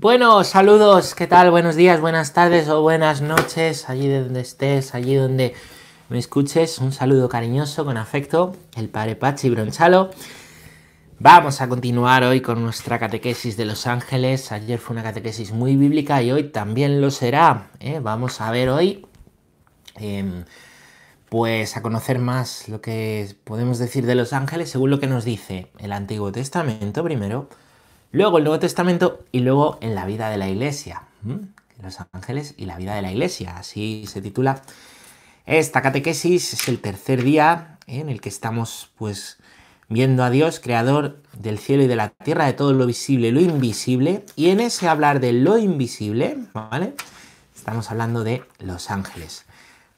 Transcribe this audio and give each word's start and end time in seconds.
Bueno, 0.00 0.44
saludos, 0.44 1.16
¿qué 1.16 1.26
tal? 1.26 1.50
Buenos 1.50 1.74
días, 1.74 2.00
buenas 2.00 2.32
tardes 2.32 2.68
o 2.68 2.82
buenas 2.82 3.20
noches, 3.20 3.90
allí 3.90 4.08
donde 4.08 4.42
estés, 4.42 4.94
allí 4.94 5.16
donde 5.16 5.56
me 6.08 6.20
escuches. 6.20 6.78
Un 6.78 6.92
saludo 6.92 7.28
cariñoso, 7.28 7.84
con 7.84 7.96
afecto, 7.96 8.54
el 8.76 8.90
padre 8.90 9.16
Pachi 9.16 9.50
Bronchalo. 9.50 10.10
Vamos 11.18 11.60
a 11.60 11.68
continuar 11.68 12.22
hoy 12.22 12.40
con 12.40 12.62
nuestra 12.62 13.00
catequesis 13.00 13.56
de 13.56 13.64
los 13.64 13.88
ángeles. 13.88 14.52
Ayer 14.52 14.78
fue 14.78 14.94
una 14.94 15.02
catequesis 15.02 15.50
muy 15.50 15.74
bíblica 15.74 16.22
y 16.22 16.30
hoy 16.30 16.44
también 16.44 17.00
lo 17.00 17.10
será. 17.10 17.72
¿eh? 17.80 17.98
Vamos 18.00 18.40
a 18.40 18.52
ver 18.52 18.68
hoy, 18.68 19.04
em, 19.96 20.44
pues 21.28 21.76
a 21.76 21.82
conocer 21.82 22.20
más 22.20 22.68
lo 22.68 22.80
que 22.80 23.34
podemos 23.42 23.78
decir 23.80 24.06
de 24.06 24.14
los 24.14 24.32
ángeles 24.32 24.70
según 24.70 24.90
lo 24.90 25.00
que 25.00 25.08
nos 25.08 25.24
dice 25.24 25.72
el 25.80 25.90
Antiguo 25.90 26.30
Testamento 26.30 27.02
primero 27.02 27.48
Luego 28.10 28.38
el 28.38 28.44
Nuevo 28.44 28.58
Testamento 28.58 29.24
y 29.32 29.40
luego 29.40 29.78
en 29.82 29.94
la 29.94 30.06
vida 30.06 30.30
de 30.30 30.38
la 30.38 30.48
iglesia. 30.48 31.02
Los 31.82 31.98
ángeles 32.12 32.54
y 32.56 32.64
la 32.64 32.78
vida 32.78 32.94
de 32.94 33.02
la 33.02 33.12
iglesia. 33.12 33.58
Así 33.58 34.04
se 34.06 34.22
titula 34.22 34.62
esta 35.44 35.82
catequesis. 35.82 36.54
Es 36.54 36.68
el 36.68 36.80
tercer 36.80 37.22
día 37.22 37.78
en 37.86 38.08
el 38.08 38.22
que 38.22 38.30
estamos 38.30 38.90
pues 38.96 39.36
viendo 39.90 40.24
a 40.24 40.30
Dios, 40.30 40.58
creador 40.58 41.22
del 41.34 41.58
cielo 41.58 41.82
y 41.82 41.86
de 41.86 41.96
la 41.96 42.08
tierra, 42.08 42.46
de 42.46 42.54
todo 42.54 42.72
lo 42.72 42.86
visible 42.86 43.28
y 43.28 43.32
lo 43.32 43.40
invisible. 43.40 44.24
Y 44.36 44.48
en 44.50 44.60
ese 44.60 44.88
hablar 44.88 45.20
de 45.20 45.32
lo 45.32 45.58
invisible, 45.58 46.38
¿vale? 46.54 46.94
Estamos 47.54 47.90
hablando 47.90 48.24
de 48.24 48.42
los 48.58 48.90
ángeles. 48.90 49.44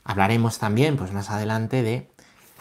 Hablaremos 0.03 0.59
también, 0.59 0.97
pues 0.97 1.13
más 1.13 1.31
adelante, 1.31 1.83
de 1.85 2.09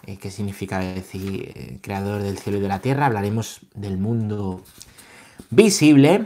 eh, 0.06 0.18
qué 0.18 0.30
significa 0.30 0.78
decir 0.78 1.54
eh, 1.56 1.80
creador 1.82 2.22
del 2.22 2.38
cielo 2.38 2.60
y 2.60 2.62
de 2.62 2.68
la 2.68 2.80
tierra. 2.80 3.08
Hablaremos 3.08 3.62
del 3.74 3.98
mundo 3.98 4.64
visible. 5.50 6.26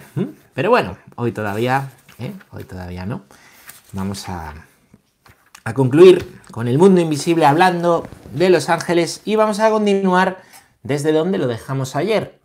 Pero 0.54 0.70
bueno, 0.70 0.98
hoy 1.16 1.32
todavía, 1.32 1.92
¿eh? 2.20 2.34
hoy 2.52 2.64
todavía 2.64 3.06
no. 3.06 3.24
Vamos 3.92 4.28
a, 4.30 4.54
a 5.64 5.74
concluir 5.74 6.42
con 6.52 6.68
el 6.68 6.78
mundo 6.78 7.02
invisible 7.02 7.46
hablando 7.46 8.08
de 8.34 8.50
los 8.50 8.70
ángeles 8.70 9.22
y 9.26 9.36
vamos 9.36 9.60
a 9.60 9.70
continuar 9.70 10.42
desde 10.84 11.12
donde 11.12 11.38
lo 11.38 11.48
dejamos 11.48 11.96
ayer. 11.96 12.40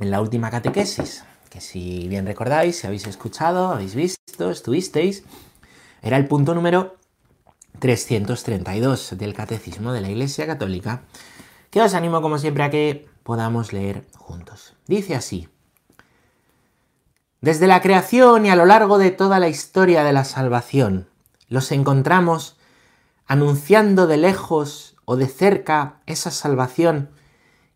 En 0.00 0.10
la 0.10 0.20
última 0.20 0.50
catequesis, 0.50 1.24
que 1.50 1.60
si 1.60 2.08
bien 2.08 2.26
recordáis, 2.26 2.78
si 2.78 2.86
habéis 2.86 3.06
escuchado, 3.06 3.68
habéis 3.68 3.94
visto, 3.94 4.50
estuvisteis, 4.50 5.22
era 6.02 6.16
el 6.16 6.26
punto 6.26 6.54
número 6.54 6.96
332 7.78 9.16
del 9.16 9.34
Catecismo 9.34 9.92
de 9.92 10.00
la 10.00 10.10
Iglesia 10.10 10.46
Católica, 10.46 11.02
que 11.70 11.80
os 11.80 11.94
animo 11.94 12.20
como 12.22 12.38
siempre 12.38 12.64
a 12.64 12.70
que 12.70 13.06
podamos 13.24 13.72
leer 13.72 14.06
juntos. 14.16 14.76
Dice 14.86 15.16
así, 15.16 15.48
desde 17.40 17.66
la 17.66 17.82
creación 17.82 18.46
y 18.46 18.50
a 18.50 18.56
lo 18.56 18.64
largo 18.64 18.96
de 18.96 19.10
toda 19.10 19.38
la 19.40 19.48
historia 19.48 20.04
de 20.04 20.12
la 20.12 20.24
salvación, 20.24 21.08
los 21.48 21.72
encontramos 21.72 22.56
anunciando 23.26 24.06
de 24.06 24.16
lejos 24.16 24.96
o 25.04 25.16
de 25.16 25.26
cerca 25.26 25.96
esa 26.06 26.30
salvación 26.30 27.10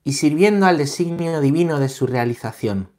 y 0.04 0.14
sirviendo 0.14 0.66
al 0.66 0.78
designio 0.78 1.40
divino 1.40 1.80
de 1.80 1.88
su 1.88 2.06
realización. 2.06 2.90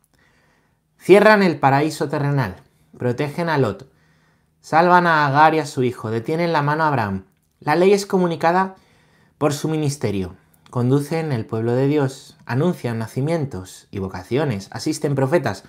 Cierran 1.00 1.42
el 1.42 1.60
paraíso 1.60 2.10
terrenal, 2.10 2.58
protegen 2.98 3.50
a 3.50 3.58
Lot, 3.58 3.92
salvan 4.60 5.08
a 5.08 5.26
Agar 5.26 5.56
y 5.56 5.60
a 5.60 5.66
su 5.66 5.84
hijo, 5.84 6.12
detienen 6.12 6.54
la 6.54 6.62
mano 6.62 6.84
a 6.84 6.90
Abraham. 6.90 7.26
La 7.60 7.76
ley 7.76 7.94
es 7.94 8.06
comunicada 8.06 8.76
por 9.38 9.54
su 9.54 9.70
ministerio. 9.70 10.36
Conducen 10.70 11.32
el 11.32 11.48
pueblo 11.48 11.74
de 11.74 11.88
Dios, 11.88 12.38
anuncian 12.46 13.00
nacimientos 13.00 13.88
y 13.90 13.98
vocaciones, 13.98 14.68
asisten 14.72 15.16
profetas, 15.16 15.64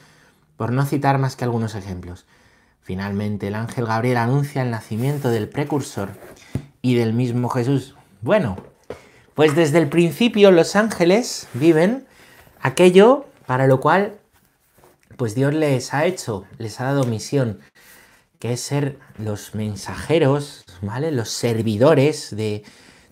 por 0.58 0.72
no 0.72 0.84
citar 0.84 1.16
más 1.16 1.36
que 1.36 1.44
algunos 1.44 1.74
ejemplos. 1.74 2.26
Finalmente, 2.82 3.48
el 3.48 3.54
ángel 3.54 3.86
Gabriel 3.86 4.18
anuncia 4.18 4.60
el 4.60 4.70
nacimiento 4.70 5.30
del 5.30 5.48
precursor 5.48 6.10
y 6.82 6.96
del 6.96 7.14
mismo 7.14 7.48
Jesús. 7.48 7.94
Bueno, 8.20 8.58
pues 9.32 9.54
desde 9.54 9.78
el 9.78 9.88
principio 9.88 10.50
los 10.50 10.76
ángeles 10.76 11.48
viven 11.54 12.06
aquello 12.60 13.24
para 13.46 13.66
lo 13.66 13.80
cual 13.80 14.18
pues 15.16 15.34
Dios 15.34 15.54
les 15.54 15.94
ha 15.94 16.04
hecho, 16.04 16.44
les 16.58 16.78
ha 16.78 16.84
dado 16.84 17.04
misión, 17.04 17.60
que 18.38 18.52
es 18.52 18.60
ser 18.60 18.98
los 19.16 19.54
mensajeros, 19.54 20.64
¿vale? 20.82 21.10
Los 21.10 21.30
servidores 21.30 22.36
de, 22.36 22.64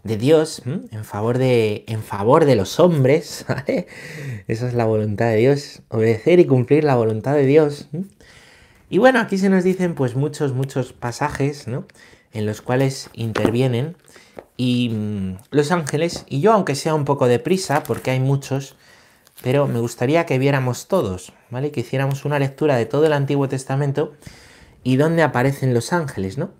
de 0.08 0.16
Dios 0.16 0.62
en 0.66 1.04
favor 1.04 1.38
de, 1.38 1.84
en 1.86 2.02
favor 2.02 2.44
de 2.44 2.56
los 2.56 2.80
hombres, 2.80 3.44
Esa 4.48 4.66
es 4.66 4.74
la 4.74 4.86
voluntad 4.86 5.26
de 5.26 5.36
Dios, 5.36 5.82
obedecer 5.88 6.40
y 6.40 6.46
cumplir 6.46 6.82
la 6.82 6.96
voluntad 6.96 7.34
de 7.34 7.44
Dios. 7.44 7.88
Y 8.88 8.98
bueno, 8.98 9.20
aquí 9.20 9.36
se 9.36 9.50
nos 9.50 9.62
dicen 9.62 9.94
pues 9.94 10.16
muchos, 10.16 10.54
muchos 10.54 10.94
pasajes, 10.94 11.68
¿no? 11.68 11.86
En 12.32 12.46
los 12.46 12.62
cuales 12.62 13.10
intervienen 13.12 13.96
y 14.56 14.88
mm, 14.88 15.36
los 15.50 15.70
ángeles, 15.70 16.24
y 16.28 16.40
yo 16.40 16.52
aunque 16.52 16.74
sea 16.74 16.94
un 16.94 17.04
poco 17.04 17.28
deprisa, 17.28 17.82
porque 17.82 18.10
hay 18.10 18.20
muchos, 18.20 18.74
pero 19.42 19.68
me 19.68 19.80
gustaría 19.80 20.24
que 20.24 20.38
viéramos 20.38 20.88
todos, 20.88 21.34
¿vale? 21.50 21.70
Que 21.70 21.80
hiciéramos 21.80 22.24
una 22.24 22.38
lectura 22.38 22.76
de 22.76 22.86
todo 22.86 23.04
el 23.04 23.12
Antiguo 23.12 23.48
Testamento 23.48 24.14
y 24.82 24.96
dónde 24.96 25.22
aparecen 25.22 25.74
los 25.74 25.92
ángeles, 25.92 26.38
¿no? 26.38 26.50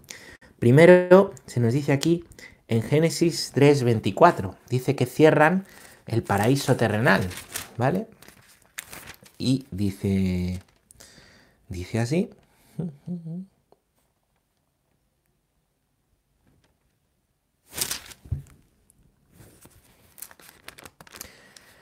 Primero 0.59 1.33
se 1.47 1.61
nos 1.61 1.73
dice 1.73 1.93
aquí 1.93 2.25
en 2.69 2.83
Génesis 2.83 3.53
3:24. 3.55 4.55
Dice 4.69 4.95
que 4.95 5.07
cierran 5.07 5.67
el 6.07 6.23
paraíso 6.23 6.77
terrenal, 6.77 7.29
¿vale? 7.77 8.07
Y 9.39 9.67
dice, 9.71 10.61
dice 11.69 11.99
así. 11.99 12.31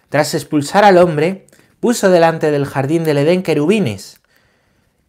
Tras 0.09 0.35
expulsar 0.35 0.85
al 0.85 0.99
hombre, 0.99 1.47
puso 1.81 2.11
delante 2.11 2.51
del 2.51 2.65
jardín 2.65 3.05
del 3.05 3.19
Edén 3.19 3.43
querubines 3.43 4.21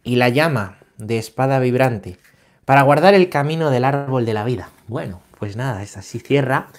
y 0.03 0.15
la 0.15 0.29
llama 0.29 0.79
de 0.97 1.17
espada 1.17 1.59
vibrante 1.59 2.17
para 2.65 2.81
guardar 2.81 3.13
el 3.13 3.29
camino 3.29 3.69
del 3.69 3.85
árbol 3.85 4.25
de 4.25 4.33
la 4.33 4.43
vida. 4.43 4.69
Bueno, 4.87 5.21
pues 5.39 5.55
nada, 5.55 5.83
es 5.83 5.97
así 5.97 6.19
cierra 6.19 6.69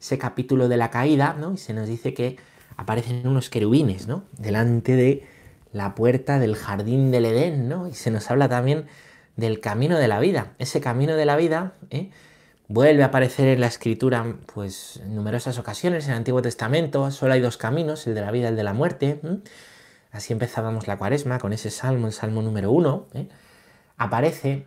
ese 0.00 0.18
capítulo 0.18 0.68
de 0.68 0.76
la 0.76 0.90
caída, 0.90 1.34
¿no? 1.38 1.54
Y 1.54 1.58
se 1.58 1.74
nos 1.74 1.88
dice 1.88 2.14
que 2.14 2.36
aparecen 2.76 3.26
unos 3.26 3.50
querubines, 3.50 4.06
¿no? 4.06 4.24
Delante 4.38 4.94
de 4.94 5.26
la 5.72 5.94
puerta 5.94 6.38
del 6.38 6.56
jardín 6.56 7.10
del 7.10 7.24
Edén, 7.24 7.68
¿no? 7.68 7.88
Y 7.88 7.94
se 7.94 8.10
nos 8.10 8.30
habla 8.30 8.48
también 8.48 8.86
del 9.36 9.60
camino 9.60 9.98
de 9.98 10.08
la 10.08 10.20
vida. 10.20 10.54
Ese 10.58 10.80
camino 10.80 11.14
de 11.14 11.26
la 11.26 11.36
vida 11.36 11.74
¿eh? 11.90 12.10
vuelve 12.68 13.02
a 13.02 13.06
aparecer 13.06 13.48
en 13.48 13.60
la 13.60 13.66
escritura, 13.66 14.36
pues, 14.52 15.00
en 15.02 15.14
numerosas 15.14 15.58
ocasiones. 15.58 16.06
En 16.06 16.12
el 16.12 16.18
Antiguo 16.18 16.42
Testamento 16.42 17.10
solo 17.10 17.34
hay 17.34 17.40
dos 17.40 17.56
caminos, 17.56 18.06
el 18.06 18.14
de 18.14 18.20
la 18.20 18.30
vida 18.30 18.46
y 18.46 18.50
el 18.50 18.56
de 18.56 18.64
la 18.64 18.72
muerte. 18.72 19.20
Así 20.10 20.32
empezábamos 20.32 20.86
la 20.86 20.96
cuaresma 20.96 21.38
con 21.38 21.52
ese 21.52 21.70
salmo, 21.70 22.06
el 22.06 22.12
salmo 22.12 22.42
número 22.42 22.70
uno. 22.72 23.06
¿eh? 23.14 23.28
Aparece, 23.96 24.66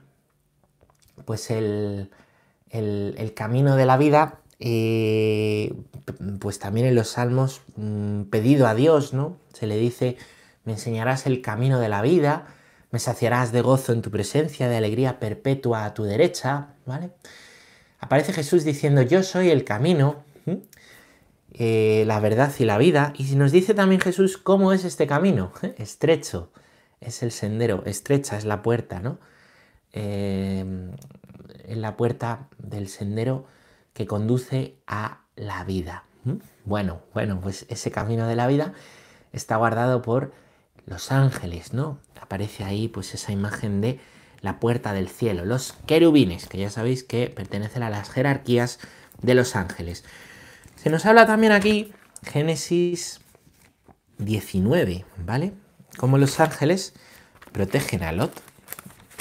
pues, 1.25 1.49
el, 1.51 2.09
el, 2.71 3.33
camino 3.35 3.75
de 3.75 3.85
la 3.85 3.97
vida, 3.97 4.39
eh, 4.59 5.73
pues 6.39 6.59
también 6.59 6.87
en 6.87 6.95
los 6.95 7.09
salmos, 7.09 7.61
mm, 7.75 8.23
pedido 8.23 8.67
a 8.67 8.75
Dios, 8.75 9.13
¿no? 9.13 9.37
Se 9.53 9.67
le 9.67 9.77
dice, 9.77 10.17
me 10.63 10.73
enseñarás 10.73 11.25
el 11.25 11.41
camino 11.41 11.79
de 11.79 11.89
la 11.89 12.01
vida, 12.01 12.47
me 12.91 12.99
saciarás 12.99 13.51
de 13.51 13.61
gozo 13.61 13.93
en 13.93 14.01
tu 14.01 14.11
presencia, 14.11 14.69
de 14.69 14.77
alegría 14.77 15.19
perpetua 15.19 15.85
a 15.85 15.93
tu 15.93 16.03
derecha, 16.03 16.75
¿vale? 16.85 17.11
Aparece 17.99 18.33
Jesús 18.33 18.63
diciendo, 18.63 19.01
yo 19.01 19.23
soy 19.23 19.49
el 19.49 19.63
camino, 19.63 20.23
eh, 21.53 22.03
la 22.07 22.19
verdad 22.19 22.51
y 22.57 22.65
la 22.65 22.77
vida, 22.77 23.13
y 23.17 23.35
nos 23.35 23.51
dice 23.51 23.73
también 23.73 24.01
Jesús 24.01 24.37
cómo 24.37 24.73
es 24.73 24.85
este 24.85 25.07
camino, 25.07 25.51
estrecho, 25.77 26.51
es 26.99 27.23
el 27.23 27.31
sendero, 27.31 27.83
estrecha 27.85 28.37
es 28.37 28.45
la 28.45 28.61
puerta, 28.61 28.99
¿no? 28.99 29.19
Eh, 29.93 30.65
en 31.67 31.81
la 31.81 31.97
puerta 31.97 32.47
del 32.57 32.87
sendero 32.87 33.45
que 33.93 34.05
conduce 34.05 34.77
a 34.87 35.21
la 35.35 35.63
vida. 35.63 36.05
¿Mm? 36.23 36.35
Bueno, 36.65 37.01
bueno, 37.13 37.39
pues 37.41 37.65
ese 37.69 37.91
camino 37.91 38.27
de 38.27 38.35
la 38.35 38.47
vida 38.47 38.73
está 39.33 39.55
guardado 39.55 40.01
por 40.01 40.33
los 40.85 41.11
ángeles, 41.11 41.73
¿no? 41.73 41.99
Aparece 42.19 42.63
ahí 42.63 42.87
pues 42.87 43.13
esa 43.13 43.31
imagen 43.31 43.81
de 43.81 43.99
la 44.41 44.59
puerta 44.59 44.93
del 44.93 45.09
cielo, 45.09 45.45
los 45.45 45.73
querubines, 45.85 46.47
que 46.47 46.57
ya 46.57 46.69
sabéis 46.69 47.03
que 47.03 47.27
pertenecen 47.27 47.83
a 47.83 47.89
las 47.89 48.09
jerarquías 48.09 48.79
de 49.21 49.35
los 49.35 49.55
ángeles. 49.55 50.03
Se 50.75 50.89
nos 50.89 51.05
habla 51.05 51.27
también 51.27 51.51
aquí 51.51 51.93
Génesis 52.23 53.21
19, 54.17 55.05
¿vale? 55.25 55.53
Cómo 55.97 56.17
los 56.17 56.39
ángeles 56.39 56.93
protegen 57.51 58.03
a 58.03 58.11
Lot. 58.11 58.33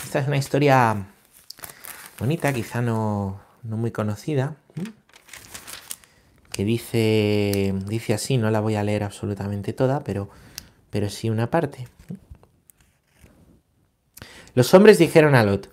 Esta 0.05 0.21
es 0.21 0.29
una 0.29 0.37
historia 0.39 1.07
bonita, 2.21 2.53
quizá 2.53 2.83
no, 2.83 3.41
muy 3.65 3.91
conocida, 3.91 4.57
que 6.53 6.65
dice, 6.65 7.75
dice 7.87 8.15
así, 8.15 8.37
no 8.37 8.51
la 8.51 8.61
voy 8.61 8.77
a 8.77 8.85
leer 8.85 9.03
absolutamente 9.03 9.73
toda, 9.73 10.05
pero 10.05 10.31
pero 10.91 11.09
sí 11.09 11.31
una 11.31 11.51
parte. 11.51 11.89
Los 14.55 14.75
hombres 14.75 14.99
dijeron 14.99 15.35
a 15.35 15.45
Lot, 15.45 15.71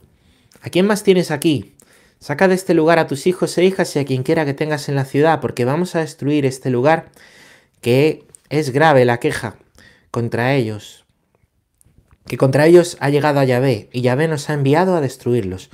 ¿a 0.62 0.70
quién 0.70 0.86
más 0.86 1.04
tienes 1.04 1.32
aquí? 1.32 1.74
Saca 2.20 2.48
de 2.48 2.56
este 2.56 2.74
lugar 2.74 3.00
a 3.00 3.08
tus 3.08 3.28
hijos 3.28 3.58
e 3.58 3.66
hijas 3.66 3.96
y 3.96 4.00
a 4.00 4.06
quien 4.06 4.24
quiera 4.24 4.46
que 4.46 4.54
tengas 4.54 4.90
en 4.90 4.96
la 4.96 5.06
ciudad, 5.06 5.42
porque 5.42 5.66
vamos 5.66 5.96
a 5.96 6.00
destruir 6.00 6.46
este 6.46 6.70
lugar, 6.70 7.10
que 7.82 8.24
es 8.50 8.70
grave 8.72 9.06
la 9.06 9.20
queja 9.20 9.58
contra 10.12 10.54
ellos, 10.54 11.06
que 12.28 12.38
contra 12.38 12.66
ellos 12.66 12.98
ha 13.00 13.10
llegado 13.10 13.40
a 13.40 13.46
Yahvé, 13.46 13.90
y 13.92 14.02
Yahvé 14.02 14.28
nos 14.28 14.50
ha 14.50 14.54
enviado 14.54 14.96
a 14.96 15.02
destruirlos. 15.02 15.70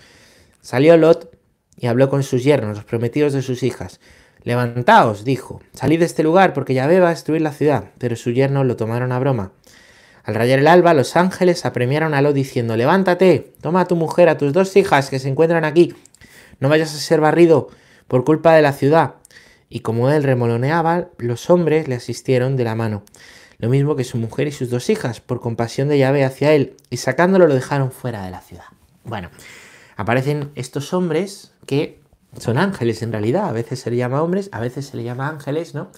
Salió 0.64 0.96
Lot 0.96 1.38
y 1.76 1.88
habló 1.88 2.10
con 2.10 2.24
sus 2.24 2.44
yernos, 2.44 2.78
los 2.78 2.86
prometidos 2.86 3.34
de 3.34 3.42
sus 3.42 3.64
hijas. 3.64 4.00
Levantaos, 4.44 5.26
dijo, 5.26 5.62
salid 5.74 6.00
de 6.00 6.06
este 6.06 6.24
lugar, 6.24 6.54
porque 6.54 6.74
Yahvé 6.74 7.02
va 7.02 7.08
a 7.08 7.12
destruir 7.12 7.42
la 7.42 7.52
ciudad. 7.52 7.92
Pero 7.98 8.16
sus 8.16 8.34
yernos 8.34 8.66
lo 8.66 8.78
tomaron 8.78 9.12
a 9.12 9.20
broma. 9.20 9.52
Al 10.24 10.36
rayar 10.36 10.60
el 10.60 10.68
alba, 10.68 10.94
los 10.94 11.18
ángeles 11.18 11.66
apremiaron 11.66 12.14
a 12.14 12.22
Lot 12.22 12.34
diciendo, 12.34 12.78
levántate, 12.78 13.54
toma 13.60 13.82
a 13.82 13.88
tu 13.88 13.98
mujer, 13.98 14.30
a 14.30 14.38
tus 14.38 14.54
dos 14.54 14.74
hijas 14.78 15.10
que 15.10 15.20
se 15.20 15.28
encuentran 15.28 15.66
aquí, 15.66 15.94
no 16.62 16.70
vayas 16.70 16.96
a 16.96 16.98
ser 16.98 17.20
barrido 17.20 17.68
por 18.08 18.24
culpa 18.24 18.54
de 18.54 18.62
la 18.62 18.72
ciudad. 18.72 19.16
Y 19.68 19.82
como 19.82 20.10
él 20.10 20.24
remoloneaba, 20.24 21.10
los 21.18 21.50
hombres 21.50 21.90
le 21.90 21.96
asistieron 21.96 22.56
de 22.56 22.64
la 22.64 22.74
mano, 22.74 23.04
lo 23.58 23.68
mismo 23.68 23.98
que 23.98 24.06
su 24.06 24.18
mujer 24.18 24.48
y 24.48 24.54
sus 24.54 24.70
dos 24.70 24.90
hijas, 24.90 25.20
por 25.20 25.42
compasión 25.42 25.90
de 25.90 25.98
Yahvé 25.98 26.24
hacia 26.24 26.54
él, 26.54 26.78
y 26.90 26.98
sacándolo 26.98 27.48
lo 27.48 27.56
dejaron 27.56 27.92
fuera 27.92 28.24
de 28.24 28.32
la 28.32 28.40
ciudad. 28.40 28.66
Bueno, 29.04 29.30
aparecen 29.96 30.52
estos 30.56 30.94
hombres 30.94 31.52
que 31.66 32.02
son 32.40 32.58
ángeles 32.58 33.02
en 33.02 33.12
realidad, 33.12 33.48
a 33.48 33.52
veces 33.52 33.80
se 33.80 33.92
le 33.92 33.98
llama 33.98 34.22
hombres, 34.22 34.50
a 34.52 34.60
veces 34.60 34.88
se 34.88 34.98
le 34.98 35.04
llama 35.04 35.30
ángeles, 35.30 35.76
¿no? 35.76 35.92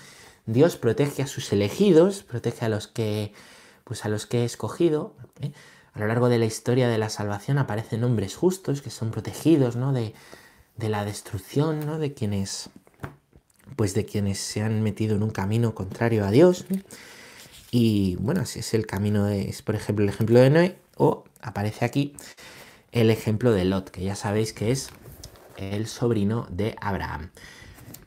Dios 0.45 0.77
protege 0.77 1.23
a 1.23 1.27
sus 1.27 1.51
elegidos, 1.51 2.23
protege 2.23 2.65
a 2.65 2.69
los 2.69 2.87
que, 2.87 3.33
pues 3.83 4.05
a 4.05 4.09
los 4.09 4.25
que 4.25 4.41
he 4.41 4.45
escogido. 4.45 5.15
¿eh? 5.41 5.51
A 5.93 5.99
lo 5.99 6.07
largo 6.07 6.29
de 6.29 6.37
la 6.37 6.45
historia 6.45 6.87
de 6.87 6.97
la 6.97 7.09
salvación 7.09 7.57
aparecen 7.57 8.03
hombres 8.03 8.35
justos 8.35 8.81
que 8.81 8.91
son 8.91 9.11
protegidos, 9.11 9.75
¿no? 9.75 9.91
De, 9.91 10.13
de 10.77 10.89
la 10.89 11.05
destrucción, 11.05 11.85
¿no? 11.85 11.97
De 11.97 12.13
quienes, 12.13 12.69
pues 13.75 13.93
de 13.93 14.05
quienes 14.05 14.39
se 14.39 14.61
han 14.61 14.83
metido 14.83 15.15
en 15.15 15.23
un 15.23 15.31
camino 15.31 15.73
contrario 15.73 16.25
a 16.25 16.31
Dios. 16.31 16.65
Y 17.71 18.17
bueno, 18.17 18.41
así 18.41 18.59
es 18.59 18.73
el 18.73 18.85
camino 18.85 19.25
de, 19.25 19.49
es 19.49 19.61
por 19.61 19.75
ejemplo 19.75 20.03
el 20.03 20.09
ejemplo 20.09 20.39
de 20.39 20.49
Noé, 20.49 20.77
o 20.97 21.23
aparece 21.41 21.85
aquí 21.85 22.13
el 22.95 23.11
ejemplo 23.11 23.51
de 23.51 23.65
Lot, 23.65 23.91
que 23.91 24.03
ya 24.03 24.15
sabéis 24.15 24.53
que 24.53 24.71
es 24.71 24.89
el 25.57 25.85
sobrino 25.85 26.47
de 26.49 26.75
Abraham. 26.79 27.29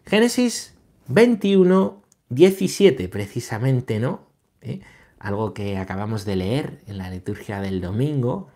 Génesis 0.06 0.74
21, 1.08 2.02
17, 2.30 3.08
precisamente, 3.08 4.00
¿no? 4.00 4.26
¿Eh? 4.62 4.80
Algo 5.18 5.52
que 5.52 5.76
acabamos 5.76 6.24
de 6.24 6.36
leer 6.36 6.80
en 6.86 6.96
la 6.96 7.10
liturgia 7.10 7.60
del 7.60 7.82
domingo. 7.82 8.48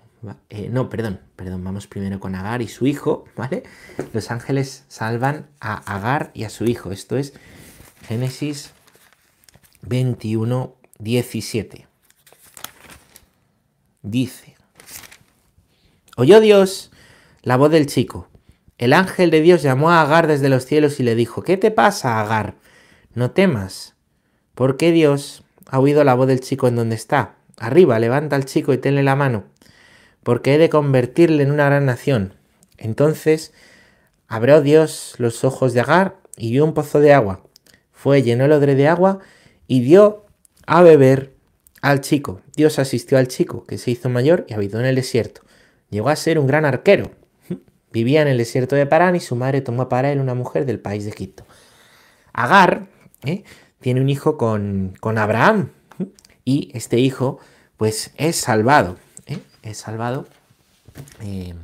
Eh, 0.48 0.70
no, 0.70 0.88
perdón, 0.88 1.20
perdón, 1.36 1.64
vamos 1.64 1.86
primero 1.86 2.18
con 2.18 2.34
Agar 2.34 2.62
y 2.62 2.68
su 2.68 2.86
hijo, 2.86 3.26
¿vale? 3.36 3.64
Los 4.14 4.30
ángeles 4.30 4.84
salvan 4.88 5.50
a 5.60 5.74
Agar 5.94 6.30
y 6.32 6.44
a 6.44 6.50
su 6.50 6.64
hijo. 6.64 6.92
Esto 6.92 7.18
es 7.18 7.34
Génesis 8.08 8.72
21, 9.82 10.74
17. 10.98 11.86
Dice, 14.00 14.51
oyó 16.16 16.40
Dios 16.40 16.90
la 17.42 17.56
voz 17.56 17.70
del 17.70 17.86
chico 17.86 18.28
el 18.82 18.94
ángel 18.94 19.30
de 19.30 19.42
Dios 19.42 19.62
llamó 19.62 19.92
a 19.92 20.02
Agar 20.02 20.26
desde 20.26 20.48
los 20.48 20.66
cielos 20.66 20.98
y 20.98 21.04
le 21.04 21.14
dijo, 21.14 21.44
¿qué 21.44 21.56
te 21.56 21.70
pasa, 21.70 22.20
Agar? 22.20 22.56
No 23.14 23.30
temas, 23.30 23.94
porque 24.56 24.90
Dios 24.90 25.44
ha 25.66 25.78
oído 25.78 26.02
la 26.02 26.14
voz 26.14 26.26
del 26.26 26.40
chico 26.40 26.66
en 26.66 26.74
donde 26.74 26.96
está. 26.96 27.36
Arriba, 27.58 28.00
levanta 28.00 28.34
al 28.34 28.44
chico 28.44 28.72
y 28.72 28.78
tenle 28.78 29.04
la 29.04 29.14
mano, 29.14 29.44
porque 30.24 30.56
he 30.56 30.58
de 30.58 30.68
convertirle 30.68 31.44
en 31.44 31.52
una 31.52 31.66
gran 31.66 31.86
nación. 31.86 32.34
Entonces 32.76 33.52
abrió 34.26 34.60
Dios 34.62 35.14
los 35.18 35.44
ojos 35.44 35.74
de 35.74 35.80
Agar 35.82 36.16
y 36.36 36.50
vio 36.50 36.64
un 36.64 36.74
pozo 36.74 36.98
de 36.98 37.12
agua. 37.12 37.44
Fue, 37.92 38.24
llenó 38.24 38.46
el 38.46 38.52
odre 38.52 38.74
de 38.74 38.88
agua 38.88 39.20
y 39.68 39.82
dio 39.82 40.26
a 40.66 40.82
beber 40.82 41.34
al 41.82 42.00
chico. 42.00 42.40
Dios 42.56 42.80
asistió 42.80 43.16
al 43.16 43.28
chico, 43.28 43.64
que 43.64 43.78
se 43.78 43.92
hizo 43.92 44.08
mayor 44.08 44.44
y 44.48 44.54
habitó 44.54 44.80
en 44.80 44.86
el 44.86 44.96
desierto. 44.96 45.42
Llegó 45.92 46.08
a 46.08 46.16
ser 46.16 46.40
un 46.40 46.48
gran 46.48 46.64
arquero 46.64 47.12
Vivía 47.92 48.22
en 48.22 48.28
el 48.28 48.38
desierto 48.38 48.74
de 48.74 48.86
Parán 48.86 49.14
y 49.16 49.20
su 49.20 49.36
madre 49.36 49.60
tomó 49.60 49.88
para 49.88 50.10
él 50.10 50.18
una 50.18 50.34
mujer 50.34 50.64
del 50.64 50.80
país 50.80 51.04
de 51.04 51.10
Egipto. 51.10 51.44
Agar 52.32 52.86
¿eh? 53.24 53.44
tiene 53.80 54.00
un 54.00 54.08
hijo 54.08 54.38
con, 54.38 54.96
Abraham 55.02 55.68
y 56.44 56.70
este 56.72 56.98
hijo 56.98 57.38
pues 57.76 58.12
es 58.16 58.36
salvado, 58.36 58.96
¿eh? 59.26 59.40
es 59.62 59.76
salvado 59.76 60.26
em, 61.20 61.58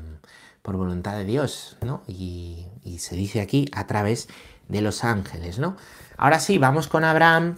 por 0.61 0.77
voluntad 0.77 1.17
de 1.17 1.25
Dios, 1.25 1.79
¿no? 1.81 2.03
Y, 2.07 2.67
y, 2.85 2.99
se 2.99 3.17
dice 3.17 3.41
aquí 3.41 3.71
a 3.73 3.87
través 3.87 4.29
de 4.69 4.83
los 4.83 5.05
ángeles, 5.05 5.59
¿no? 5.59 5.77
Ahora 6.19 6.41
sí, 6.41 6.59
vamos 6.59 6.89
con 6.89 7.05
Abraham, 7.05 7.57